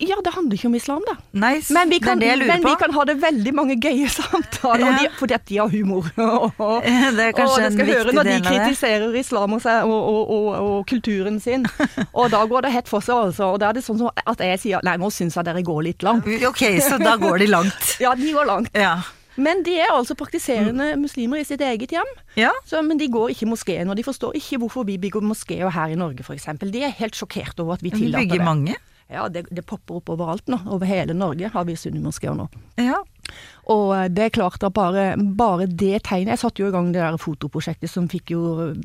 Ja, 0.00 0.16
det 0.24 0.32
handler 0.32 0.56
ikke 0.56 0.68
om 0.70 0.74
islam, 0.78 1.02
da. 1.06 1.14
Nei, 1.36 1.52
Men 1.76 1.90
vi 1.92 1.98
kan, 2.00 2.20
det 2.22 2.30
det 2.40 2.46
men 2.48 2.64
vi 2.64 2.72
kan 2.80 2.94
ha 2.96 3.04
det 3.04 3.18
veldig 3.20 3.52
mange 3.54 3.76
gøye 3.76 4.08
samtaler, 4.18 4.86
ja. 4.86 4.96
de, 5.02 5.10
fordi 5.18 5.36
at 5.36 5.44
de 5.50 5.58
har 5.60 5.68
humor. 5.68 6.08
og, 6.16 6.82
Det 6.86 7.26
er 7.26 7.36
kanskje 7.36 7.44
og 7.44 7.60
det 7.60 7.68
en 7.68 7.76
skal 7.76 7.90
høre 7.92 8.06
viktig 8.08 8.16
når 8.16 8.24
de 8.24 8.32
del 8.32 8.40
av 8.40 8.48
det. 8.48 8.56
kritiserer 8.64 9.20
islam 9.20 9.56
og, 9.58 9.66
og, 9.66 9.92
og, 9.92 10.34
og, 10.38 10.48
og 10.70 10.86
kulturen 10.90 11.38
sin. 11.40 11.68
Og 12.20 12.30
da 12.32 12.40
går 12.48 12.66
det 12.66 12.72
hett 12.74 12.88
for 12.90 13.04
seg, 13.04 13.30
altså. 13.30 13.52
Og 13.54 13.60
da 13.62 13.70
er 13.70 13.78
det 13.78 13.84
sånn 13.84 14.00
at 14.10 14.42
jeg 14.44 14.58
sier 14.60 14.82
nei, 14.84 14.96
nå 15.00 15.08
syns 15.14 15.36
jeg 15.38 15.46
dere 15.46 15.62
går 15.64 15.82
litt 15.86 16.04
langt. 16.06 16.26
Ok, 16.48 16.64
så 16.82 16.98
da 17.00 17.14
går 17.20 17.44
de 17.44 17.48
langt. 17.52 17.96
Ja, 18.02 18.14
de 18.18 18.32
går 18.34 18.48
langt. 18.48 18.76
Ja. 18.76 18.98
Men 19.40 19.62
de 19.64 19.76
er 19.80 19.92
altså 19.94 20.16
praktiserende 20.18 20.90
muslimer 21.00 21.40
i 21.40 21.46
sitt 21.48 21.62
eget 21.64 21.94
hjem. 21.94 22.08
ja. 22.36 22.50
Så, 22.66 22.82
men 22.84 22.98
de 23.00 23.08
går 23.08 23.32
ikke 23.32 23.46
i 23.46 23.50
moskeen, 23.50 23.88
og 23.88 23.96
de 23.96 24.04
forstår 24.04 24.36
ikke 24.36 24.58
hvorfor 24.64 24.84
vi 24.88 24.98
bygger 25.00 25.24
moskeer 25.24 25.70
her 25.72 25.92
i 25.94 25.98
Norge 25.98 26.24
f.eks. 26.26 26.48
De 26.60 26.82
er 26.84 26.92
helt 26.98 27.16
sjokkert 27.16 27.60
over 27.62 27.78
at 27.78 27.84
vi 27.84 27.92
Vi 27.94 28.02
tillater 28.04 28.26
bygger 28.26 28.64
det. 28.66 28.76
Ja, 29.10 29.28
det, 29.28 29.46
det 29.50 29.64
popper 29.66 29.96
opp 29.98 30.08
overalt 30.14 30.46
nå. 30.46 30.60
Over 30.70 30.86
hele 30.86 31.14
Norge 31.18 31.48
har 31.50 31.64
vi 31.66 31.74
sunnimoskeer 31.76 32.36
nå. 32.38 32.44
Ja. 32.78 33.00
Og 33.70 33.90
eh, 33.94 34.08
det 34.10 34.24
er 34.24 34.32
klart 34.34 34.62
at 34.66 34.72
bare, 34.74 35.14
bare 35.38 35.66
det 35.68 36.00
tegnet 36.06 36.32
Jeg 36.32 36.40
satte 36.40 36.62
jo 36.64 36.70
i 36.70 36.72
gang 36.74 36.88
det 36.94 36.98
der 37.02 37.18
fotoprosjektet 37.20 37.90
som 37.92 38.08
fikk 38.10 38.32
jo 38.34 38.40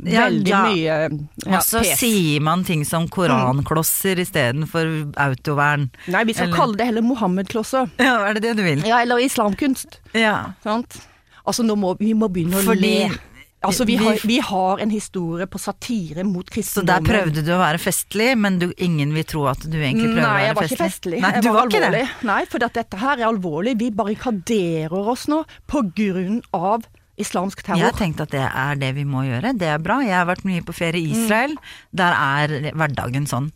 Ja, 0.06 0.28
veldig 0.28 0.52
ja. 0.52 0.60
mye 0.68 0.98
ja, 1.46 1.56
Og 1.58 1.64
så 1.66 1.82
pes. 1.82 1.96
sier 2.04 2.44
man 2.46 2.66
ting 2.68 2.84
som 2.86 3.08
koranklosser 3.10 4.22
istedenfor 4.22 4.92
autovern. 5.26 5.88
Nei, 6.14 6.24
vi 6.30 6.34
skal 6.38 6.50
eller- 6.52 6.58
kalle 6.62 6.78
det 6.82 6.90
heller 6.92 7.06
Mohammed-klosser. 7.06 7.90
Ja, 8.02 8.18
er 8.30 8.34
det 8.38 8.44
det 8.50 8.56
du 8.58 8.64
vil? 8.66 8.84
Ja, 8.86 9.02
eller 9.06 9.22
islamkunst. 9.24 10.00
Ja. 10.14 10.54
Sant? 10.64 11.00
Altså, 11.46 11.62
nå 11.66 11.76
må, 11.78 11.96
vi 12.00 12.14
må 12.18 12.30
begynne 12.30 12.58
å 12.62 12.66
Fordi- 12.66 13.10
le. 13.10 13.18
Altså, 13.68 13.86
vi 13.90 13.96
har, 14.00 14.20
vi 14.28 14.40
har 14.40 14.82
en 14.84 14.92
historie 14.94 15.48
på 15.48 15.60
satire 15.62 16.24
mot 16.28 16.50
kristendommen. 16.50 16.90
Så 16.90 17.06
der 17.06 17.06
prøvde 17.10 17.44
du 17.46 17.52
å 17.56 17.60
være 17.62 17.82
festlig, 17.82 18.32
men 18.38 18.60
du, 18.62 18.68
ingen 18.78 19.14
vil 19.16 19.26
tro 19.30 19.46
at 19.52 19.64
du 19.66 19.78
egentlig 19.80 20.12
prøver 20.14 20.22
Nei, 20.26 20.50
å 20.52 20.56
være 20.56 20.68
festlig? 20.68 20.84
festlig. 20.86 21.22
Nei, 21.24 21.32
jeg 21.38 21.44
du 21.46 21.50
var, 21.50 21.58
var 21.58 21.72
ikke 21.72 21.82
alvorlig. 21.84 22.04
det. 22.06 22.28
Nei, 22.32 22.42
for 22.52 22.66
dette 22.66 23.02
her 23.06 23.16
er 23.18 23.28
alvorlig. 23.30 23.76
Vi 23.82 23.90
barrikaderer 24.02 25.10
oss 25.16 25.28
nå 25.32 25.44
på 25.72 25.84
grunn 25.98 26.42
av 26.56 26.86
islamsk 27.22 27.64
terror. 27.64 27.80
Jeg 27.80 27.92
har 27.92 27.98
tenkt 28.00 28.22
at 28.24 28.32
det 28.34 28.44
er 28.44 28.80
det 28.80 28.92
vi 28.98 29.06
må 29.08 29.24
gjøre. 29.28 29.54
Det 29.58 29.70
er 29.72 29.82
bra. 29.84 30.00
Jeg 30.04 30.16
har 30.18 30.28
vært 30.28 30.46
mye 30.48 30.64
på 30.66 30.76
ferie 30.76 31.02
i 31.02 31.14
Israel. 31.16 31.56
Der 31.96 32.16
er 32.16 32.72
hverdagen 32.76 33.28
sånn. 33.30 33.52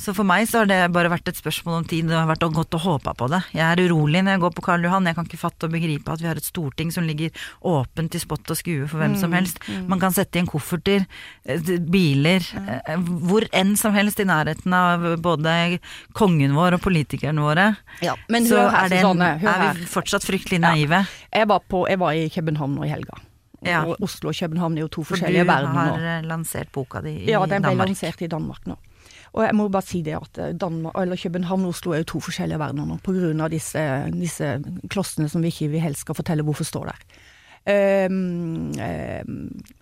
Så 0.00 0.14
for 0.16 0.28
meg 0.28 0.48
så 0.50 0.62
har 0.62 0.70
det 0.70 0.80
bare 0.94 1.12
vært 1.12 1.28
et 1.28 1.40
spørsmål 1.40 1.82
om 1.82 1.88
tid. 1.88 2.08
Det 2.10 2.16
har 2.16 2.30
vært 2.30 2.46
godt 2.52 2.78
å 2.78 2.82
håpe 2.82 3.14
på 3.18 3.28
det. 3.32 3.42
Jeg 3.52 3.64
er 3.66 3.84
urolig 3.86 4.24
når 4.24 4.36
jeg 4.36 4.44
går 4.46 4.54
på 4.56 4.64
Karl 4.68 4.86
Johan. 4.88 5.08
Jeg 5.08 5.18
kan 5.18 5.28
ikke 5.28 5.40
fatte 5.40 5.68
og 5.68 5.74
begripe 5.76 6.14
at 6.14 6.22
vi 6.22 6.30
har 6.30 6.40
et 6.40 6.48
storting 6.48 6.92
som 6.94 7.06
ligger 7.08 7.30
åpent 7.68 8.12
til 8.12 8.22
spott 8.22 8.52
og 8.52 8.58
skue 8.58 8.88
for 8.90 9.02
hvem 9.02 9.16
som 9.20 9.36
helst. 9.36 9.60
Man 9.90 10.00
kan 10.02 10.14
sette 10.14 10.40
inn 10.40 10.48
kofferter, 10.50 11.06
eh, 11.44 11.72
biler, 11.92 12.44
eh, 12.64 12.96
hvor 12.96 13.46
enn 13.52 13.76
som 13.76 13.94
helst 13.94 14.20
i 14.20 14.28
nærheten 14.28 14.72
av 14.72 15.04
både 15.22 15.78
kongen 16.16 16.56
vår 16.56 16.78
og 16.78 16.84
politikerne 16.86 17.44
våre. 17.44 17.68
Ja, 18.04 18.16
men 18.32 18.46
så 18.48 18.62
hør 18.62 18.70
her, 18.70 18.84
er, 18.84 18.88
det 18.88 19.02
Susanne, 19.02 19.30
hør 19.42 19.66
er 19.68 19.74
vi 19.80 19.86
fortsatt 19.92 20.26
fryktelig 20.26 20.60
naive. 20.62 21.04
Jeg 21.32 21.48
var, 21.48 21.62
på, 21.68 21.84
jeg 21.88 21.98
var 21.98 22.16
i 22.16 22.28
København 22.32 22.76
nå 22.76 22.86
i 22.86 22.92
helga. 22.92 23.01
Ja. 23.66 23.82
Og 23.86 24.02
Oslo 24.02 24.32
og 24.32 24.38
København 24.38 24.78
er 24.78 24.86
jo 24.86 24.88
to 24.88 25.04
For 25.04 25.14
forskjellige 25.14 25.46
verdener 25.46 25.90
nå. 25.90 25.98
har 26.02 26.24
lansert 26.26 26.72
boka 26.74 27.00
di 27.00 27.12
i 27.12 27.26
Danmark? 27.26 27.30
Ja, 27.30 27.42
den 27.46 27.62
ble 27.62 27.70
Danmark. 27.70 27.88
lansert 27.88 28.22
i 28.22 28.30
Danmark 28.30 28.66
nå. 28.66 28.78
Og 29.32 29.44
jeg 29.46 29.56
må 29.56 29.68
bare 29.72 29.86
si 29.86 30.02
det 30.04 30.16
at 30.18 30.38
eh, 30.38 30.54
Danmark, 30.60 30.96
eller 31.00 31.16
København 31.16 31.64
og 31.64 31.74
Oslo 31.76 31.92
er 31.92 32.02
jo 32.02 32.10
to 32.14 32.20
forskjellige 32.28 32.60
verdener 32.60 32.88
nå, 32.90 32.98
av 33.44 33.52
disse, 33.52 33.84
disse 34.12 34.56
klossene 34.92 35.28
som 35.32 35.44
vi 35.44 35.52
ikke 35.52 35.70
vi 35.72 35.80
helst 35.80 36.04
skal 36.04 36.18
fortelle 36.18 36.44
hvorfor 36.44 36.68
står 36.68 36.90
der. 36.92 37.06
Um, 37.62 38.72
um, 38.74 39.34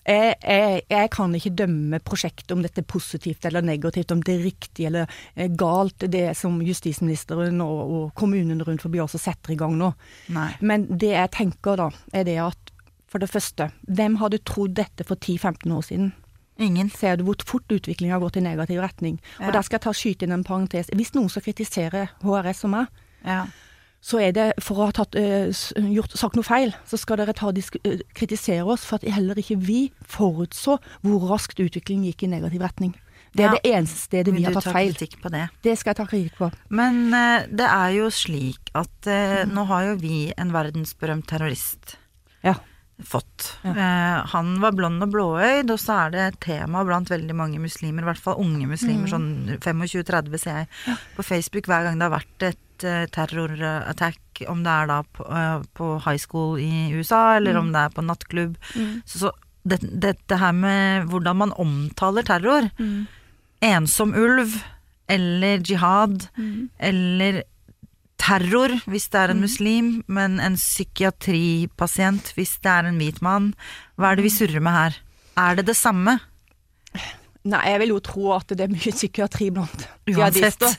jeg, 0.04 0.34
jeg, 0.44 0.82
jeg 0.90 1.10
kan 1.14 1.34
ikke 1.34 1.52
dømme 1.62 2.00
prosjektet 2.04 2.52
om 2.52 2.60
dette 2.60 2.82
er 2.82 2.88
positivt 2.92 3.46
eller 3.48 3.64
negativt, 3.64 4.12
om 4.12 4.20
det 4.20 4.34
er 4.34 4.42
riktig 4.44 4.84
eller 4.90 5.08
eh, 5.32 5.48
galt, 5.48 6.04
det 6.12 6.26
som 6.36 6.58
justisministeren 6.60 7.62
og, 7.64 7.80
og 7.80 8.10
kommunene 8.20 8.66
rundt 8.68 8.84
forbi 8.84 9.00
også 9.00 9.22
setter 9.22 9.54
i 9.54 9.56
gang 9.56 9.78
nå. 9.80 9.94
Nei. 10.36 10.50
Men 10.60 10.90
det 10.92 11.14
jeg 11.14 11.32
tenker 11.38 11.80
da, 11.80 11.88
er 12.12 12.28
det 12.28 12.36
at 12.44 12.74
for 13.10 13.18
det 13.22 13.28
første, 13.32 13.70
hvem 13.90 14.16
hadde 14.22 14.38
trodd 14.46 14.76
dette 14.78 15.04
for 15.08 15.18
10-15 15.18 15.72
år 15.74 15.82
siden? 15.88 16.12
Ingen. 16.60 16.90
Ser 16.92 17.16
du 17.16 17.24
hvor 17.26 17.40
fort 17.48 17.72
utviklingen 17.72 18.12
har 18.14 18.20
gått 18.22 18.36
i 18.36 18.42
negativ 18.44 18.78
retning? 18.84 19.16
Ja. 19.40 19.48
Og 19.48 19.54
der 19.56 19.62
skal 19.66 19.78
jeg 19.80 19.84
ta 19.86 19.92
skyte 19.96 20.26
inn 20.28 20.34
en 20.36 20.44
parentes. 20.44 20.90
Hvis 20.94 21.14
noen 21.16 21.30
skal 21.32 21.42
kritisere 21.46 22.08
HRS 22.22 22.64
og 22.68 22.70
meg, 22.74 22.86
Ja. 23.24 23.46
så 24.00 24.20
er 24.20 24.32
det 24.36 24.46
for 24.60 24.76
å 24.76 24.84
ha 24.86 24.92
tatt, 24.92 25.14
eh, 25.16 25.48
gjort, 25.90 26.12
sagt 26.16 26.36
noe 26.36 26.44
feil, 26.44 26.74
så 26.86 26.98
skal 27.00 27.16
dere 27.16 27.32
ta, 27.34 27.48
eh, 27.48 27.98
kritisere 28.14 28.64
oss 28.66 28.84
for 28.84 28.96
at 29.00 29.08
heller 29.08 29.34
ikke 29.34 29.56
vi 29.58 29.90
forutså 30.06 30.78
hvor 31.02 31.28
raskt 31.32 31.58
utviklingen 31.64 32.04
gikk 32.12 32.22
i 32.24 32.30
negativ 32.36 32.60
retning. 32.60 32.94
Det 33.34 33.44
er 33.44 33.48
Ja. 33.54 33.58
det 33.62 33.72
eneste 33.72 33.96
stedet 34.08 34.34
vi 34.34 34.42
har 34.42 34.52
tatt 34.52 34.64
ta 34.64 34.72
feil. 34.72 34.92
kritikk 34.94 35.20
på 35.22 35.30
det? 35.30 35.48
Det 35.62 35.78
skal 35.78 35.94
jeg 35.94 35.96
ta 35.96 36.06
kritikk 36.06 36.36
på. 36.36 36.52
Men 36.68 37.14
uh, 37.14 37.46
det 37.46 37.66
er 37.68 37.90
jo 37.94 38.06
slik 38.10 38.58
at 38.74 39.06
uh, 39.06 39.44
Mm. 39.46 39.52
nå 39.54 39.66
har 39.66 39.82
jo 39.84 39.96
vi 39.96 40.32
en 40.36 40.50
verdensberømt 40.52 41.26
terrorist 41.26 41.96
Ja. 42.44 42.54
Fått. 43.06 43.56
Ja. 43.64 43.70
Eh, 43.72 44.26
han 44.32 44.60
var 44.60 44.72
blond 44.72 45.02
og 45.02 45.10
blåøyd, 45.12 45.70
og 45.70 45.78
så 45.80 46.06
er 46.06 46.10
det 46.14 46.20
et 46.28 46.40
tema 46.40 46.84
blant 46.84 47.08
veldig 47.10 47.34
mange 47.36 47.58
muslimer, 47.62 48.02
i 48.02 48.08
hvert 48.10 48.18
fall 48.22 48.40
unge 48.42 48.66
muslimer, 48.68 49.06
Mm. 49.08 49.12
sånn 49.12 49.58
25-30 49.60 50.38
ser 50.38 50.58
jeg 50.66 50.96
på 51.16 51.22
Facebook 51.24 51.66
hver 51.66 51.84
gang 51.84 51.98
det 51.98 52.08
har 52.10 52.18
vært 52.18 52.42
et 52.50 52.84
uh, 52.84 53.06
terrorattack, 53.12 54.20
om 54.48 54.62
det 54.64 54.70
er 54.72 54.86
da 54.86 55.02
på, 55.02 55.26
eh, 55.28 55.62
på 55.76 56.00
high 56.04 56.16
school 56.18 56.58
i 56.58 56.90
USA, 56.96 57.36
eller 57.36 57.52
Mm. 57.54 57.60
om 57.60 57.72
det 57.72 57.80
er 57.80 57.88
på 57.90 58.04
nattklubb. 58.06 58.56
Så, 59.04 59.18
så 59.18 59.30
det, 59.66 59.80
dette 60.00 60.38
her 60.38 60.52
med 60.52 61.08
hvordan 61.10 61.36
man 61.36 61.52
omtaler 61.52 62.22
terror, 62.24 62.70
Mm. 62.78 63.06
ensom 63.60 64.14
ulv 64.14 64.62
eller 65.08 65.58
jihad 65.58 66.28
eller 66.78 67.42
terror 68.20 68.76
hvis 68.90 69.08
det 69.12 69.20
er 69.20 69.32
en 69.32 69.42
muslim, 69.42 69.92
men 70.06 70.38
en 70.42 70.58
psykiatripasient 70.60 72.34
hvis 72.36 72.58
det 72.62 72.72
er 72.72 72.88
en 72.88 73.00
hvit 73.00 73.20
mann. 73.24 73.52
Hva 73.96 74.12
er 74.12 74.20
det 74.20 74.28
vi 74.28 74.34
surrer 74.34 74.62
med 74.64 74.76
her? 74.76 74.98
Er 75.40 75.56
det 75.58 75.66
det 75.70 75.78
samme? 75.78 76.18
Nei, 77.48 77.60
jeg 77.72 77.80
vil 77.80 77.94
jo 77.94 78.00
tro 78.04 78.32
at 78.36 78.52
det 78.52 78.66
er 78.66 78.72
mye 78.72 78.92
psykiatri 78.92 79.48
blant 79.54 79.86
jihadister. 80.10 80.74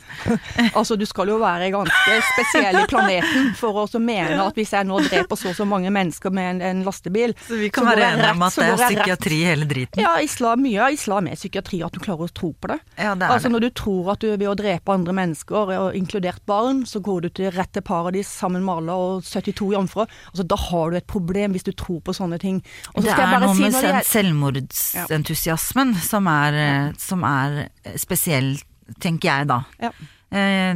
altså, 0.77 0.97
du 0.99 1.05
skal 1.09 1.31
jo 1.31 1.39
være 1.41 1.71
ganske 1.73 2.17
spesiell 2.33 2.77
i 2.81 2.85
planeten 2.89 3.53
for 3.57 3.81
å 3.81 4.01
mene 4.01 4.37
at 4.43 4.57
hvis 4.59 4.73
jeg 4.75 4.87
nå 4.87 4.99
dreper 5.07 5.39
så 5.39 5.51
og 5.51 5.57
så 5.57 5.65
mange 5.67 5.91
mennesker 5.93 6.33
med 6.33 6.49
en, 6.55 6.61
en 6.61 6.83
lastebil 6.85 7.33
Så 7.47 7.57
vi 7.59 7.69
kan 7.73 7.87
være 7.89 8.11
enige 8.13 8.31
om 8.35 8.45
at 8.45 8.57
det 8.59 8.67
er 8.69 8.83
psykiatri 8.85 9.39
hele 9.45 9.67
driten? 9.69 10.03
Ja, 10.03 10.13
islam, 10.23 10.63
mye 10.63 10.85
av 10.85 10.95
islam 10.95 11.27
er 11.31 11.39
psykiatri, 11.39 11.81
at 11.85 11.95
du 11.95 11.99
klarer 12.03 12.29
å 12.29 12.33
tro 12.33 12.51
på 12.53 12.71
det. 12.71 12.79
Ja, 12.95 13.15
det 13.15 13.29
Altså 13.31 13.49
det. 13.49 13.55
Når 13.55 13.65
du 13.65 13.69
tror 13.81 14.11
at 14.13 14.23
du 14.23 14.29
ved 14.31 14.47
å 14.47 14.55
drepe 14.57 14.93
andre 14.93 15.15
mennesker, 15.17 15.73
og 15.81 15.97
inkludert 15.97 16.45
barn, 16.49 16.85
så 16.87 17.01
går 17.03 17.25
du 17.25 17.29
til 17.41 17.51
rett 17.55 17.71
til 17.75 17.83
paradis 17.85 18.29
sammen 18.31 18.63
med 18.67 18.81
alle 18.81 18.95
og 18.95 19.25
72 19.27 19.71
jomfruer. 19.75 20.11
Altså, 20.31 20.45
da 20.47 20.57
har 20.67 20.91
du 20.91 20.99
et 20.99 21.09
problem 21.09 21.55
hvis 21.55 21.67
du 21.67 21.73
tror 21.77 22.01
på 22.05 22.15
sånne 22.15 22.39
ting. 22.41 22.61
Og 22.93 23.01
så 23.03 23.09
Det 23.11 23.17
er 23.17 23.43
noe 23.43 23.55
si 23.57 23.65
med 23.65 23.77
det 23.81 24.03
selvmordsentusiasmen 24.11 25.95
som 26.05 26.29
er, 26.31 26.50
eh, 26.53 26.91
som 26.97 27.23
er 27.23 27.69
spesiell, 27.97 28.55
tenker 28.99 29.29
jeg 29.31 29.47
da. 29.47 29.61
Ja. 29.81 29.91
Eh, 30.31 30.73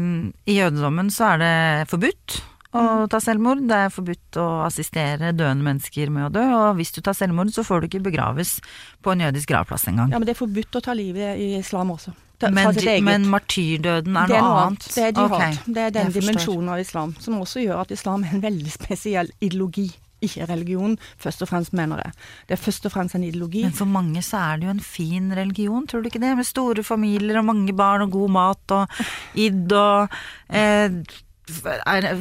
I 0.47 0.57
jødedommen 0.59 1.09
så 1.13 1.33
er 1.33 1.37
det 1.43 1.89
forbudt 1.89 2.41
å 2.75 2.81
Mm. 3.05 3.09
ta 3.09 3.19
selvmord. 3.23 3.61
Det 3.69 3.75
er 3.85 3.89
forbudt 3.89 4.35
å 4.35 4.65
assistere 4.65 5.31
døende 5.31 5.63
mennesker 5.63 6.09
med 6.11 6.25
å 6.27 6.31
dø, 6.33 6.43
og 6.43 6.75
hvis 6.75 6.91
du 6.91 6.99
tar 7.01 7.13
selvmord, 7.13 7.53
så 7.55 7.63
får 7.63 7.81
du 7.81 7.87
ikke 7.87 8.03
begraves 8.11 8.59
på 9.01 9.11
en 9.13 9.19
jødisk 9.23 9.47
gravplass 9.47 9.87
engang. 9.87 10.11
Ja, 10.11 10.19
men 10.19 10.25
det 10.27 10.35
er 10.35 10.45
forbudt 10.45 10.75
å 10.75 10.81
ta 10.83 10.91
livet 10.93 11.39
i 11.39 11.55
islam 11.57 11.91
også. 11.91 12.11
Ta, 12.37 12.49
men, 12.51 12.75
ta 12.75 12.99
men 12.99 13.23
martyrdøden 13.31 14.17
er 14.19 14.27
det 14.27 14.35
er 14.35 14.41
noe 14.41 14.49
noe 14.51 14.65
annet. 14.67 14.87
Det 14.91 15.03
er 15.05 15.11
jihad. 15.13 15.31
Ok, 15.31 15.73
Det 15.73 15.77
er 15.85 15.89
den 15.95 16.11
dimensjonen 16.11 16.69
av 16.73 16.79
islam 16.79 17.15
som 17.17 17.39
også 17.39 17.63
gjør 17.63 17.79
at 17.85 17.91
islam 17.95 18.25
er 18.25 18.33
en 18.35 18.41
veldig 18.43 18.71
spesiell 18.73 19.29
ideologi. 19.39 19.87
Ikke 20.23 20.47
religion, 20.47 20.95
først 21.21 21.43
og 21.43 21.49
fremst, 21.51 21.73
mener 21.75 21.99
jeg. 22.03 22.15
Det 22.47 22.55
er 22.55 22.63
først 22.63 22.85
og 22.87 22.93
fremst 22.93 23.17
en 23.17 23.25
ideologi. 23.27 23.65
Men 23.65 23.75
for 23.75 23.89
mange 23.89 24.23
så 24.25 24.37
er 24.37 24.61
det 24.61 24.69
jo 24.69 24.75
en 24.77 24.85
fin 24.85 25.33
religion, 25.35 25.87
tror 25.87 26.01
du 26.01 26.09
ikke 26.11 26.23
det? 26.23 26.35
Med 26.37 26.47
store 26.47 26.83
familier 26.83 27.41
og 27.41 27.49
mange 27.51 27.75
barn 27.75 28.07
og 28.07 28.15
god 28.15 28.33
mat 28.37 28.75
og 28.77 29.05
id 29.35 29.75
og 29.75 30.15
eh, 30.49 31.01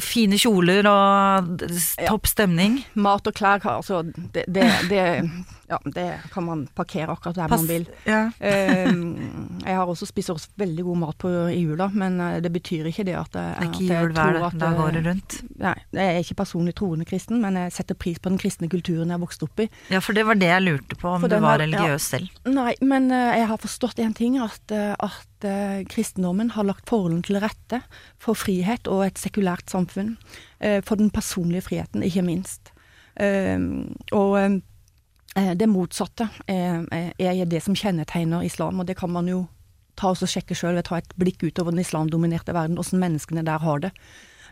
fine 0.04 0.38
kjoler 0.40 0.86
og 0.90 1.62
topp 2.04 2.28
stemning. 2.28 2.82
Mat 2.94 3.26
og 3.30 3.34
klær, 3.34 3.62
altså, 3.72 4.02
det, 4.34 4.44
det, 4.48 4.68
det, 4.90 5.04
ja, 5.70 5.78
det 5.94 6.06
kan 6.32 6.44
man 6.44 6.66
parkere 6.76 7.08
akkurat 7.14 7.36
der 7.38 7.48
man 7.48 7.66
vil. 7.68 7.86
Ja. 8.06 8.30
Eh, 8.40 8.90
jeg 9.68 9.76
har 9.78 9.86
også 9.88 10.06
spist 10.10 10.30
også 10.30 10.48
veldig 10.60 10.84
god 10.84 10.98
mat 11.00 11.18
på, 11.18 11.30
i 11.50 11.60
jula, 11.62 11.88
men 11.94 12.20
eh, 12.20 12.40
det 12.44 12.52
betyr 12.52 12.90
ikke 12.90 13.04
det 13.08 13.14
at, 13.16 13.32
jeg- 13.34 13.56
Det 13.60 13.66
er 13.66 13.72
ikke 13.72 13.88
jul 13.88 14.12
hver 14.12 14.32
dag, 14.38 14.42
at, 14.50 14.58
da 14.60 14.70
eh, 14.72 14.76
går 14.80 14.90
det 14.98 15.04
rundt. 15.06 15.36
Nei, 15.58 15.74
jeg 15.92 16.04
er 16.14 16.18
ikke 16.24 16.38
personlig 16.42 16.74
troende 16.78 17.04
kristen, 17.08 17.40
men 17.40 17.54
jeg 17.56 17.72
setter 17.72 17.94
pris 17.94 18.18
på 18.18 18.28
den 18.32 18.38
kristne 18.38 18.68
kulturen 18.68 19.10
jeg 19.14 19.20
vokste 19.24 19.48
opp 19.48 19.60
i. 19.64 19.68
Ja, 19.90 20.00
for 20.04 20.12
det 20.16 20.26
var 20.28 20.34
det 20.40 20.50
jeg 20.52 20.62
lurte 20.66 20.96
på, 21.00 21.08
om 21.14 21.20
For 21.24 21.28
du 21.32 21.38
var 21.40 21.58
religiøs 21.62 21.88
ja. 22.12 22.18
selv. 22.18 22.28
Nei, 22.44 22.74
men 22.82 23.10
eh, 23.10 23.38
jeg 23.40 23.48
har 23.52 23.62
forstått 23.64 23.98
en 24.04 24.14
ting, 24.14 24.38
at, 24.42 24.60
eh, 24.74 24.92
at 24.98 25.48
eh, 25.48 25.80
kristendommen 25.88 26.50
har 26.54 26.64
lagt 26.68 26.88
forholdene 26.88 27.22
til 27.24 27.40
rette 27.42 27.80
for 28.22 28.34
frihet 28.36 28.86
og 28.92 29.06
et 29.06 29.18
sekulært 29.20 29.68
samfunn. 29.72 30.16
eh, 30.60 30.80
For 30.84 30.96
den 31.00 31.10
personlige 31.10 31.62
friheten, 31.70 32.02
ikke 32.04 32.22
minst. 32.24 32.70
Eh, 33.16 33.58
Og 34.12 34.38
eh, 34.40 34.60
det 35.34 35.66
motsatte 35.66 36.28
er, 36.46 36.84
er 37.18 37.44
det 37.50 37.62
som 37.64 37.74
kjennetegner 37.74 38.44
islam, 38.46 38.78
og 38.78 38.86
det 38.86 38.94
kan 39.00 39.10
man 39.10 39.26
jo 39.26 39.40
ta 39.98 40.12
og 40.12 40.30
sjekke 40.30 40.56
sjøl 40.58 40.76
ved 40.76 40.84
å 40.84 40.88
ta 40.90 41.00
et 41.00 41.16
blikk 41.20 41.42
utover 41.42 41.74
den 41.74 41.82
islamdominerte 41.82 42.54
verden, 42.54 42.78
åssen 42.78 43.02
menneskene 43.02 43.44
der 43.46 43.62
har 43.62 43.82
det. 43.82 43.90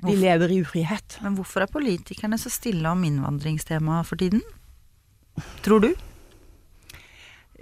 De 0.02 0.08
Hvorfor? 0.08 0.22
lever 0.24 0.50
i 0.50 0.60
ufrihet. 0.62 1.18
Men 1.22 1.36
hvorfor 1.38 1.62
er 1.62 1.70
politikerne 1.70 2.38
så 2.40 2.50
stille 2.50 2.90
om 2.90 3.04
innvandringstemaet 3.06 4.08
for 4.08 4.18
tiden? 4.18 4.42
Tror 5.62 5.84
du? 5.84 5.92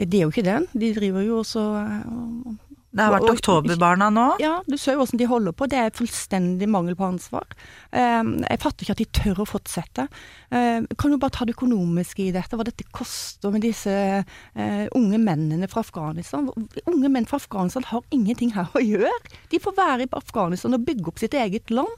Det 0.01 0.17
er 0.17 0.25
jo 0.25 0.33
ikke 0.33 0.47
det. 0.47 0.61
De 0.73 0.93
driver 0.97 1.27
jo 1.27 1.41
også 1.43 1.65
eh, 1.83 2.55
Det 2.93 3.05
har 3.05 3.13
vært 3.13 3.23
Og- 3.23 3.31
og- 3.31 3.37
Oktoberbarna 3.39 4.09
nå. 4.11 4.25
Ja, 4.41 4.63
du 4.67 4.77
ser 4.77 4.95
jo 4.97 5.05
hvordan 5.05 5.19
de 5.19 5.27
holder 5.31 5.53
på. 5.53 5.69
Det 5.69 5.79
er 5.79 5.91
fullstendig 5.95 6.67
mangel 6.69 6.97
på 6.99 7.07
ansvar. 7.07 7.45
Eh, 7.93 8.23
jeg 8.51 8.59
fatter 8.59 8.83
ikke 8.85 8.91
at 8.91 8.97
de 8.99 9.05
tør 9.05 9.37
å 9.45 9.47
fortsette. 9.47 10.09
Eh, 10.51 10.81
kan 10.99 11.11
jo 11.13 11.17
bare 11.19 11.31
ta 11.31 11.45
det 11.45 11.55
økonomiske 11.55 12.27
i 12.27 12.33
dette, 12.33 12.51
hva 12.59 12.65
dette 12.65 12.83
koster 12.93 13.53
med 13.53 13.63
disse 13.63 13.89
eh, 14.57 14.89
unge 14.97 15.19
mennene 15.23 15.69
fra 15.71 15.81
Afghanistan. 15.87 16.51
Unge 16.87 17.09
menn 17.09 17.27
fra 17.27 17.37
Afghanistan 17.39 17.85
har 17.85 18.03
ingenting 18.11 18.51
her 18.55 18.67
å 18.75 18.83
gjøre. 18.83 19.13
De 19.51 19.59
får 19.61 19.77
være 19.77 20.03
i 20.03 20.09
Afghanistan 20.13 20.75
og 20.75 20.85
bygge 20.85 21.07
opp 21.09 21.19
sitt 21.23 21.33
eget 21.35 21.71
land. 21.71 21.95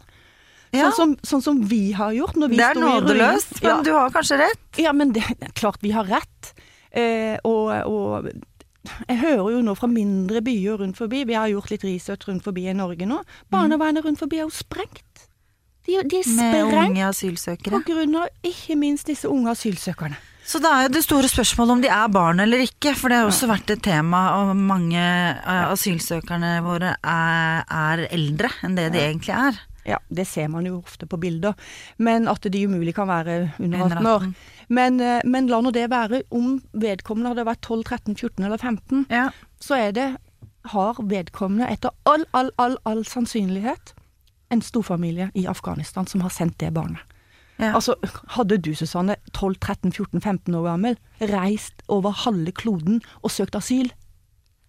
Ja, 0.75 0.91
Sånn, 0.91 1.17
som, 1.23 1.41
sånn 1.41 1.43
som 1.43 1.63
vi 1.69 1.93
har 1.93 2.13
gjort 2.13 2.35
når 2.37 2.49
vi 2.49 2.57
det 2.57 2.65
er 2.65 2.81
nådeløst, 2.81 3.63
men 3.63 3.77
Ja. 3.77 3.83
du 3.83 3.93
har 3.93 4.11
kanskje 4.11 4.39
rett. 4.41 4.79
Ja, 4.79 4.93
men 4.93 5.13
det 5.13 5.23
er 5.23 5.53
klart 5.53 5.77
vi 5.83 5.91
har 5.93 6.05
rett. 6.05 6.53
Eh, 6.95 7.39
og, 7.45 7.73
og 7.89 8.27
jeg 9.09 9.19
hører 9.21 9.53
jo 9.55 9.61
nå 9.63 9.75
fra 9.79 9.89
mindre 9.91 10.43
byer 10.45 10.81
rundt 10.83 10.99
forbi, 10.99 11.23
vi 11.29 11.37
har 11.39 11.51
gjort 11.53 11.71
litt 11.71 11.85
research 11.87 12.27
rundt 12.29 12.45
forbi 12.47 12.67
i 12.71 12.75
Norge 12.77 13.07
nå, 13.07 13.21
barnevernet 13.53 14.05
rundt 14.07 14.19
forbi 14.23 14.41
er 14.41 14.47
jo 14.47 14.55
sprengt. 14.55 15.29
De, 15.87 15.97
de 16.07 16.21
er 16.21 16.29
Med 16.39 16.69
sprengt 16.71 17.01
asylsøkere. 17.09 17.79
på 17.79 17.83
grunn 17.89 18.21
av 18.21 18.29
ikke 18.47 18.77
minst 18.79 19.09
disse 19.11 19.31
unge 19.31 19.51
asylsøkerne. 19.51 20.19
Så 20.47 20.59
da 20.63 20.73
er 20.75 20.87
jo 20.87 20.95
det 20.97 21.05
store 21.05 21.29
spørsmålet 21.31 21.73
om 21.77 21.83
de 21.85 21.91
er 21.95 22.09
barn 22.11 22.43
eller 22.43 22.63
ikke, 22.65 22.97
for 22.99 23.11
det 23.11 23.21
har 23.21 23.29
også 23.31 23.47
vært 23.51 23.71
et 23.71 23.83
tema, 23.83 24.23
og 24.41 24.57
mange 24.59 25.03
asylsøkerne 25.47 26.57
våre 26.67 26.97
er, 26.99 27.63
er 27.67 28.07
eldre 28.11 28.51
enn 28.67 28.75
det 28.79 28.89
de 28.95 29.03
egentlig 29.05 29.35
er. 29.37 29.61
Ja, 29.85 29.99
det 30.15 30.27
ser 30.31 30.49
man 30.49 30.67
jo 30.67 30.77
ofte 30.79 31.07
på 31.11 31.19
bilder, 31.19 31.55
men 31.99 32.29
at 32.31 32.45
de 32.53 32.67
umulig 32.69 32.95
kan 32.95 33.09
være 33.11 33.53
under 33.59 33.83
Under 33.83 33.97
18 33.97 34.07
år. 34.07 34.27
Men, 34.69 35.01
eh, 35.01 35.21
men 35.25 35.49
la 35.51 35.61
nå 35.61 35.73
det 35.75 35.89
være. 35.91 36.23
Om 36.31 36.61
vedkommende 36.73 37.33
hadde 37.33 37.47
vært 37.49 37.63
12, 37.67 37.83
13, 37.85 38.15
14 38.17 38.45
eller 38.45 38.59
15, 38.63 39.07
Ja. 39.11 39.31
så 39.61 39.75
er 39.75 39.91
det, 39.93 40.17
har 40.71 40.95
vedkommende 41.03 41.67
etter 41.71 41.91
all, 42.07 42.25
all, 42.33 42.51
all, 42.59 42.77
all 42.87 43.03
sannsynlighet 43.05 43.95
en 44.53 44.61
storfamilie 44.63 45.31
i 45.35 45.47
Afghanistan 45.47 46.07
som 46.07 46.21
har 46.21 46.31
sendt 46.31 46.59
det 46.61 46.73
barnet. 46.75 47.01
Ja. 47.59 47.75
Altså, 47.75 47.95
hadde 48.37 48.59
du, 48.59 48.75
Susanne, 48.75 49.17
12, 49.35 49.57
13, 49.61 49.93
14, 49.93 50.21
15 50.21 50.55
år 50.55 50.65
gammel, 50.71 50.97
reist 51.21 51.83
over 51.89 52.11
halve 52.25 52.53
kloden 52.53 53.03
og 53.23 53.31
søkt 53.31 53.55
asyl? 53.59 53.91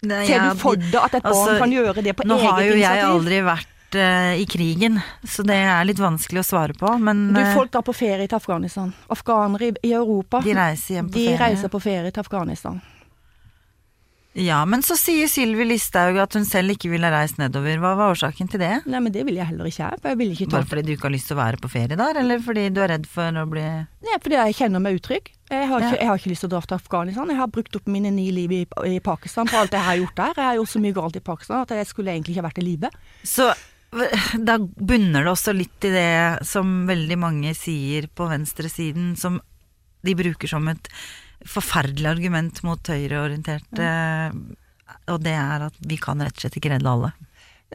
Nei, 0.04 0.26
Ser 0.28 0.50
du 0.50 0.60
for 0.60 0.76
deg 0.76 0.98
at 1.00 1.14
et 1.16 1.24
barn 1.24 1.34
altså, 1.34 1.60
kan 1.62 1.72
gjøre 1.72 2.02
det 2.04 2.16
på 2.18 2.26
eget 2.26 2.34
initiativ? 2.34 2.44
Nå 2.44 2.52
har 2.52 2.64
jo 2.68 2.80
jeg 2.82 3.04
aldri 3.08 3.38
vært 3.46 3.70
eh, 3.96 4.40
i 4.42 4.46
krigen, 4.50 5.00
så 5.24 5.44
det 5.48 5.56
er 5.56 5.84
litt 5.86 6.00
vanskelig 6.02 6.42
å 6.44 6.48
svare 6.48 6.74
på, 6.78 6.96
men 7.00 7.34
Du, 7.34 7.40
eh, 7.42 7.54
folk 7.56 7.72
drar 7.72 7.86
på 7.86 7.94
ferie 7.96 8.28
til 8.28 8.38
Afghanistan. 8.40 8.94
Afghanere 9.14 9.72
i, 9.72 9.76
i 9.90 9.94
Europa, 9.94 10.42
de 10.46 10.54
reiser 10.58 11.00
hjem 11.00 11.10
på 11.12 11.18
de 11.20 11.28
ferie. 11.28 11.40
reiser 11.46 11.70
på 11.74 11.82
ferie 11.84 12.12
til 12.12 12.22
Afghanistan. 12.26 12.82
Ja, 14.34 14.64
men 14.66 14.82
så 14.82 14.96
sier 14.98 15.28
Sylvi 15.30 15.66
Listhaug 15.68 16.18
at 16.18 16.34
hun 16.34 16.46
selv 16.50 16.74
ikke 16.74 16.90
ville 16.90 17.10
reist 17.14 17.38
nedover. 17.38 17.78
Hva 17.78 17.92
var 18.00 18.16
årsaken 18.16 18.48
til 18.50 18.64
det? 18.64 18.72
Nei, 18.90 19.02
men 19.06 19.14
det 19.14 19.28
vil 19.28 19.38
jeg 19.38 19.46
heller 19.46 19.68
ikke. 19.70 19.92
jeg, 19.92 20.00
Jeg 20.08 20.18
vil 20.18 20.32
ikke 20.34 20.48
ta 20.48 20.56
Bare 20.56 20.70
fordi 20.72 20.84
du 20.88 20.92
ikke 20.96 21.06
har 21.06 21.14
lyst 21.14 21.30
til 21.30 21.38
å 21.38 21.42
være 21.44 21.60
på 21.62 21.70
ferie 21.70 21.98
der, 22.00 22.18
eller 22.18 22.42
fordi 22.42 22.64
du 22.74 22.80
er 22.82 22.90
redd 22.96 23.06
for 23.06 23.30
å 23.30 23.44
bli 23.52 23.62
Nei, 23.62 24.18
fordi 24.24 24.40
jeg 24.40 24.56
kjenner 24.58 24.82
meg 24.82 24.98
utrygg. 24.98 25.30
Jeg 25.54 25.68
har, 25.70 25.86
ikke, 25.86 26.00
jeg 26.00 26.10
har 26.10 26.18
ikke 26.18 26.32
lyst 26.32 26.42
til 26.48 26.50
å 26.50 26.54
dra 26.56 26.62
til 26.66 26.80
Afghanistan. 26.80 27.30
Jeg 27.30 27.38
har 27.44 27.52
brukt 27.54 27.78
opp 27.78 27.92
mine 27.94 28.10
ni 28.16 28.26
liv 28.34 28.56
i, 28.58 28.64
i 28.90 28.98
Pakistan 29.06 29.46
på 29.46 29.60
alt 29.60 29.78
jeg 29.78 29.86
har 29.86 30.02
gjort 30.02 30.18
der. 30.18 30.34
Jeg 30.42 30.48
har 30.50 30.58
gjort 30.58 30.74
så 30.74 30.82
mye 30.82 30.98
galt 30.98 31.22
i 31.22 31.24
Pakistan 31.30 31.62
at 31.62 31.76
jeg 31.78 31.92
skulle 31.92 32.16
egentlig 32.18 32.34
ikke 32.34 32.48
vært 32.48 32.64
i 32.64 32.66
live. 32.66 32.90
Så 33.22 33.52
da 34.48 34.58
bunner 34.60 35.26
det 35.26 35.32
også 35.32 35.54
litt 35.56 35.88
i 35.88 35.94
det 35.94 36.46
som 36.48 36.84
veldig 36.90 37.18
mange 37.22 37.54
sier 37.58 38.10
på 38.14 38.28
venstresiden, 38.32 39.14
som 39.20 39.40
de 40.04 40.16
bruker 40.20 40.52
som 40.52 40.68
et 40.72 40.90
forferdelig 41.48 42.08
argument 42.10 42.62
mot 42.64 42.92
høyreorienterte, 42.92 43.88
og 45.12 45.24
det 45.24 45.36
er 45.36 45.68
at 45.68 45.80
vi 45.84 45.98
kan 46.00 46.22
rett 46.24 46.38
og 46.38 46.46
slett 46.46 46.60
ikke 46.60 46.74
redde 46.76 46.92
alle. 46.92 47.12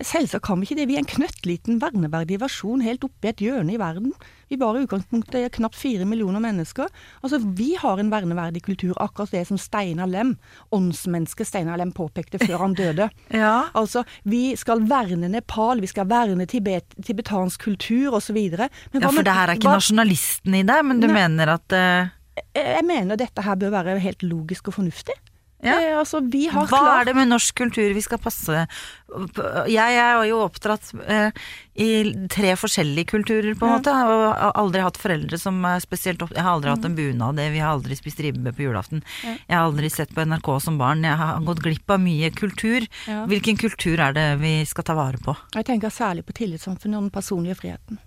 Selvsagt 0.04 0.44
kan 0.46 0.60
vi 0.60 0.68
ikke 0.68 0.78
det. 0.78 0.88
Vi 0.90 0.96
er 0.96 1.02
en 1.02 1.08
knøttliten, 1.08 1.78
verneverdig 1.82 2.38
versjon 2.42 2.82
helt 2.84 3.04
oppi 3.06 3.30
et 3.30 3.42
hjørne 3.42 3.74
i 3.74 3.78
verden. 3.80 4.12
Vi 4.48 4.58
var 4.60 4.76
i 4.76 4.84
utgangspunktet 4.86 5.52
knapt 5.58 5.76
fire 5.76 6.06
millioner 6.08 6.42
mennesker. 6.42 6.88
Altså, 7.22 7.40
Vi 7.58 7.74
har 7.80 7.98
en 7.98 8.10
verneverdig 8.10 8.62
kultur, 8.62 8.94
akkurat 8.96 9.30
det 9.30 9.46
som 9.48 9.58
Steinar 9.58 10.08
Lem, 10.08 10.36
åndsmennesket 10.72 11.46
Steinar 11.48 11.78
Lem, 11.78 11.92
påpekte 11.92 12.40
før 12.44 12.66
han 12.66 12.74
døde. 12.74 13.10
Ja. 13.38 13.68
Altså, 13.76 14.02
vi 14.24 14.56
skal 14.56 14.80
verne 14.88 15.28
Nepal, 15.30 15.80
vi 15.80 15.86
skal 15.90 16.08
verne 16.08 16.46
Tibet, 16.48 16.94
tibetansk 17.04 17.60
kultur 17.68 18.16
osv. 18.18 18.36
Ja, 18.38 18.68
for 18.90 19.22
det 19.22 19.34
her 19.34 19.52
er 19.52 19.58
ikke 19.58 19.74
nasjonalisten 19.76 20.56
i 20.58 20.64
deg, 20.66 20.84
men 20.86 21.02
du 21.02 21.06
ne 21.06 21.14
mener 21.14 21.54
at 21.58 21.76
uh... 21.76 22.14
Jeg 22.56 22.84
mener 22.86 23.18
dette 23.18 23.42
her 23.42 23.58
bør 23.58 23.74
være 23.74 23.98
helt 24.02 24.22
logisk 24.26 24.70
og 24.70 24.78
fornuftig. 24.78 25.16
Ja. 25.64 25.74
Eh, 25.82 25.98
altså, 25.98 26.20
vi 26.30 26.46
har 26.46 26.66
Hva 26.66 26.78
klart 26.78 27.00
er 27.00 27.04
det 27.08 27.14
med 27.18 27.28
norsk 27.32 27.54
kultur 27.58 27.94
vi 27.96 28.00
skal 28.04 28.18
passe? 28.22 28.66
Jeg 29.68 29.96
er 29.98 30.20
jo 30.28 30.36
oppdratt 30.44 30.90
eh, 31.08 31.30
i 31.80 31.88
tre 32.30 32.52
forskjellige 32.60 33.08
kulturer, 33.10 33.54
på 33.58 33.66
en 33.66 33.72
Ja. 33.72 33.78
måte. 33.78 33.90
Og 33.90 34.22
har 34.38 34.52
aldri 34.54 34.82
hatt 34.84 34.96
foreldre 35.00 35.38
som 35.40 35.58
er 35.64 35.80
spesielt 35.80 36.22
opp... 36.22 36.30
Jeg 36.36 36.44
har 36.44 36.52
aldri 36.58 36.70
hatt 36.70 36.84
en 36.84 36.94
bunad, 36.94 37.36
vi 37.40 37.58
har 37.58 37.72
aldri 37.74 37.96
spist 37.98 38.20
ribbe 38.22 38.52
på 38.54 38.66
julaften. 38.68 39.02
Ja. 39.24 39.34
Jeg 39.48 39.56
har 39.56 39.64
aldri 39.70 39.90
sett 39.90 40.14
på 40.14 40.22
NRK 40.26 40.60
som 40.62 40.78
barn. 40.78 41.02
Jeg 41.02 41.16
har 41.18 41.40
gått 41.40 41.62
glipp 41.64 41.90
av 41.90 41.98
mye 42.00 42.30
kultur. 42.30 42.86
Hvilken 43.26 43.58
kultur 43.58 43.98
er 43.98 44.12
det 44.14 44.28
vi 44.42 44.52
skal 44.68 44.84
ta 44.84 44.94
vare 44.94 45.18
på? 45.18 45.34
Jeg 45.56 45.64
tenker 45.66 45.90
særlig 45.90 46.24
på 46.28 46.36
tillitssamfunnet 46.38 46.96
og 47.00 47.08
den 47.08 47.10
personlige 47.18 47.58
friheten. 47.58 47.98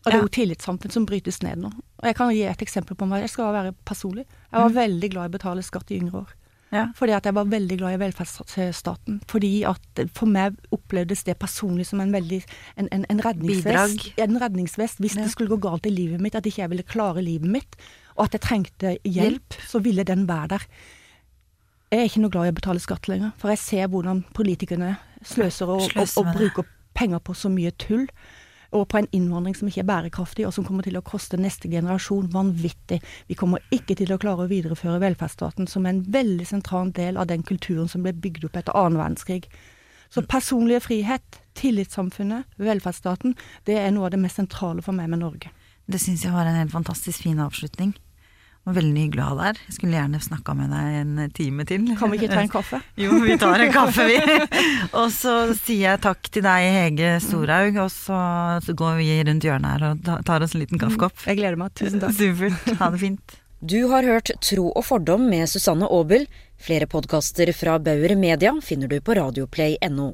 Og 0.00 0.08
det 0.10 0.16
er 0.16 0.22
jo 0.24 0.32
tillitssamfunn 0.32 0.90
som 0.94 1.04
brytes 1.06 1.42
ned 1.44 1.58
nå. 1.60 1.68
Og 2.00 2.04
jeg 2.08 2.16
kan 2.16 2.30
gi 2.32 2.42
et 2.48 2.62
eksempel 2.64 2.96
på 2.96 3.06
meg. 3.06 3.20
Jeg 3.26 3.34
skal 3.36 3.52
være 3.52 3.74
personlig. 3.84 4.24
Jeg 4.50 4.56
Mm. 4.58 4.62
var 4.64 4.70
veldig 4.82 5.10
glad 5.12 5.24
i 5.24 5.28
å 5.28 5.38
betale 5.38 5.62
skatt 5.62 5.90
i 5.92 5.98
yngre 6.00 6.22
år. 6.24 6.30
Ja. 6.72 6.84
Fordi 6.94 7.12
at 7.16 7.24
jeg 7.26 7.34
var 7.34 7.48
veldig 7.50 7.76
glad 7.80 7.96
i 7.96 8.00
velferdsstaten. 8.04 9.20
Fordi 9.30 9.64
at 9.66 10.02
for 10.14 10.30
meg 10.30 10.54
opplevdes 10.70 11.24
det 11.26 11.34
personlig 11.42 11.86
som 11.88 12.00
en 12.00 12.12
veldig 12.14 12.38
en, 12.78 12.88
en, 12.92 13.04
en 13.10 13.22
redningsvest. 13.24 13.64
Bidrag. 13.66 14.28
En 14.28 14.38
redningsvest 14.42 15.02
hvis 15.02 15.16
Ja. 15.18 15.24
det 15.24 15.32
skulle 15.32 15.50
gå 15.50 15.58
galt 15.60 15.86
i 15.86 15.90
livet 15.90 16.20
mitt, 16.22 16.34
at 16.38 16.46
ikke 16.46 16.62
jeg 16.62 16.70
ville 16.70 16.86
klare 16.86 17.22
livet 17.26 17.50
mitt, 17.50 17.76
og 18.16 18.24
at 18.28 18.32
jeg 18.38 18.40
trengte 18.46 18.96
hjelp, 19.04 19.56
så 19.66 19.82
ville 19.82 20.04
den 20.04 20.28
være 20.28 20.48
der. 20.54 20.66
Jeg 21.90 21.98
er 22.00 22.06
ikke 22.06 22.20
noe 22.22 22.30
glad 22.30 22.46
i 22.46 22.52
å 22.52 22.58
betale 22.60 22.80
skatt 22.82 23.08
lenger, 23.10 23.32
for 23.40 23.50
jeg 23.50 23.58
ser 23.58 23.88
hvordan 23.90 24.22
politikerne 24.36 24.92
sløser 25.26 25.66
og, 25.74 25.88
og, 25.96 26.06
og 26.22 26.28
bruker 26.36 26.68
penger 26.94 27.18
på 27.18 27.34
så 27.34 27.50
mye 27.50 27.72
tull. 27.82 28.06
Og 28.70 28.86
på 28.88 29.00
en 29.00 29.08
innvandring 29.10 29.56
som 29.58 29.68
ikke 29.68 29.82
er 29.82 29.88
bærekraftig, 29.88 30.46
og 30.46 30.54
som 30.54 30.66
kommer 30.66 30.86
til 30.86 30.98
å 30.98 31.02
koste 31.02 31.38
neste 31.40 31.70
generasjon 31.70 32.28
vanvittig. 32.30 33.00
Vi 33.26 33.36
kommer 33.38 33.64
ikke 33.74 33.96
til 33.98 34.12
å 34.14 34.18
klare 34.22 34.46
å 34.46 34.50
videreføre 34.50 35.00
velferdsstaten 35.02 35.66
som 35.70 35.88
en 35.90 36.04
veldig 36.06 36.46
sentral 36.46 36.92
del 36.94 37.18
av 37.18 37.26
den 37.30 37.42
kulturen 37.46 37.90
som 37.90 38.06
ble 38.06 38.14
bygd 38.14 38.46
opp 38.46 38.60
etter 38.60 38.78
annen 38.78 39.00
verdenskrig. 39.00 39.48
Så 40.10 40.22
personlig 40.26 40.82
frihet, 40.82 41.40
tillitssamfunnet, 41.58 42.46
velferdsstaten, 42.58 43.36
det 43.66 43.78
er 43.78 43.90
noe 43.94 44.08
av 44.08 44.14
det 44.14 44.22
mest 44.22 44.38
sentrale 44.38 44.82
for 44.82 44.94
meg 44.94 45.10
med 45.10 45.22
Norge. 45.22 45.50
Det 45.90 45.98
syns 46.02 46.22
jeg 46.26 46.34
var 46.34 46.46
en 46.46 46.58
helt 46.58 46.74
fantastisk 46.74 47.26
fin 47.26 47.42
avslutning. 47.42 47.94
Og 48.68 48.74
veldig 48.76 49.02
hyggelig 49.06 49.22
å 49.24 49.28
ha 49.30 49.34
deg 49.38 49.46
her. 49.48 49.60
Jeg 49.70 49.74
skulle 49.78 49.96
gjerne 49.96 50.18
snakka 50.20 50.54
med 50.58 50.68
deg 50.74 50.96
en 51.00 51.30
time 51.32 51.64
til. 51.66 51.86
Kan 51.96 52.12
vi 52.12 52.18
ikke 52.20 52.28
ta 52.34 52.42
en 52.44 52.50
kaffe? 52.58 52.80
Jo, 53.00 53.16
vi 53.24 53.36
tar 53.40 53.64
en 53.64 53.72
kaffe, 53.72 54.04
vi. 54.10 54.18
og 54.92 55.06
så 55.14 55.34
sier 55.56 55.86
jeg 55.86 56.02
takk 56.04 56.28
til 56.28 56.44
deg, 56.44 56.66
Hege 56.76 57.14
Storhaug, 57.24 57.78
og 57.86 57.88
så, 57.94 58.20
så 58.66 58.76
går 58.76 59.00
vi 59.00 59.08
rundt 59.30 59.46
hjørnet 59.48 59.72
her 59.78 59.86
og 59.94 60.24
tar 60.28 60.44
oss 60.44 60.54
en 60.54 60.64
liten 60.64 60.80
kaffekopp. 60.82 61.24
Jeg 61.24 61.40
gleder 61.40 61.56
meg. 61.60 61.72
Tusen 61.80 62.02
takk. 62.04 62.14
Supert. 62.20 62.74
Ha 62.82 62.90
det 62.92 63.00
fint. 63.06 63.36
Du 63.60 63.78
har 63.90 64.06
hørt 64.08 64.30
Tro 64.44 64.70
og 64.70 64.84
fordom 64.88 65.26
med 65.28 65.48
Susanne 65.52 65.88
Aabel. 65.88 66.28
Flere 66.60 66.86
podkaster 66.88 67.50
fra 67.56 67.78
Bauer 67.80 68.14
Media 68.16 68.52
finner 68.64 68.88
du 68.92 69.00
på 69.04 69.16
radioplay.no. 69.16 70.12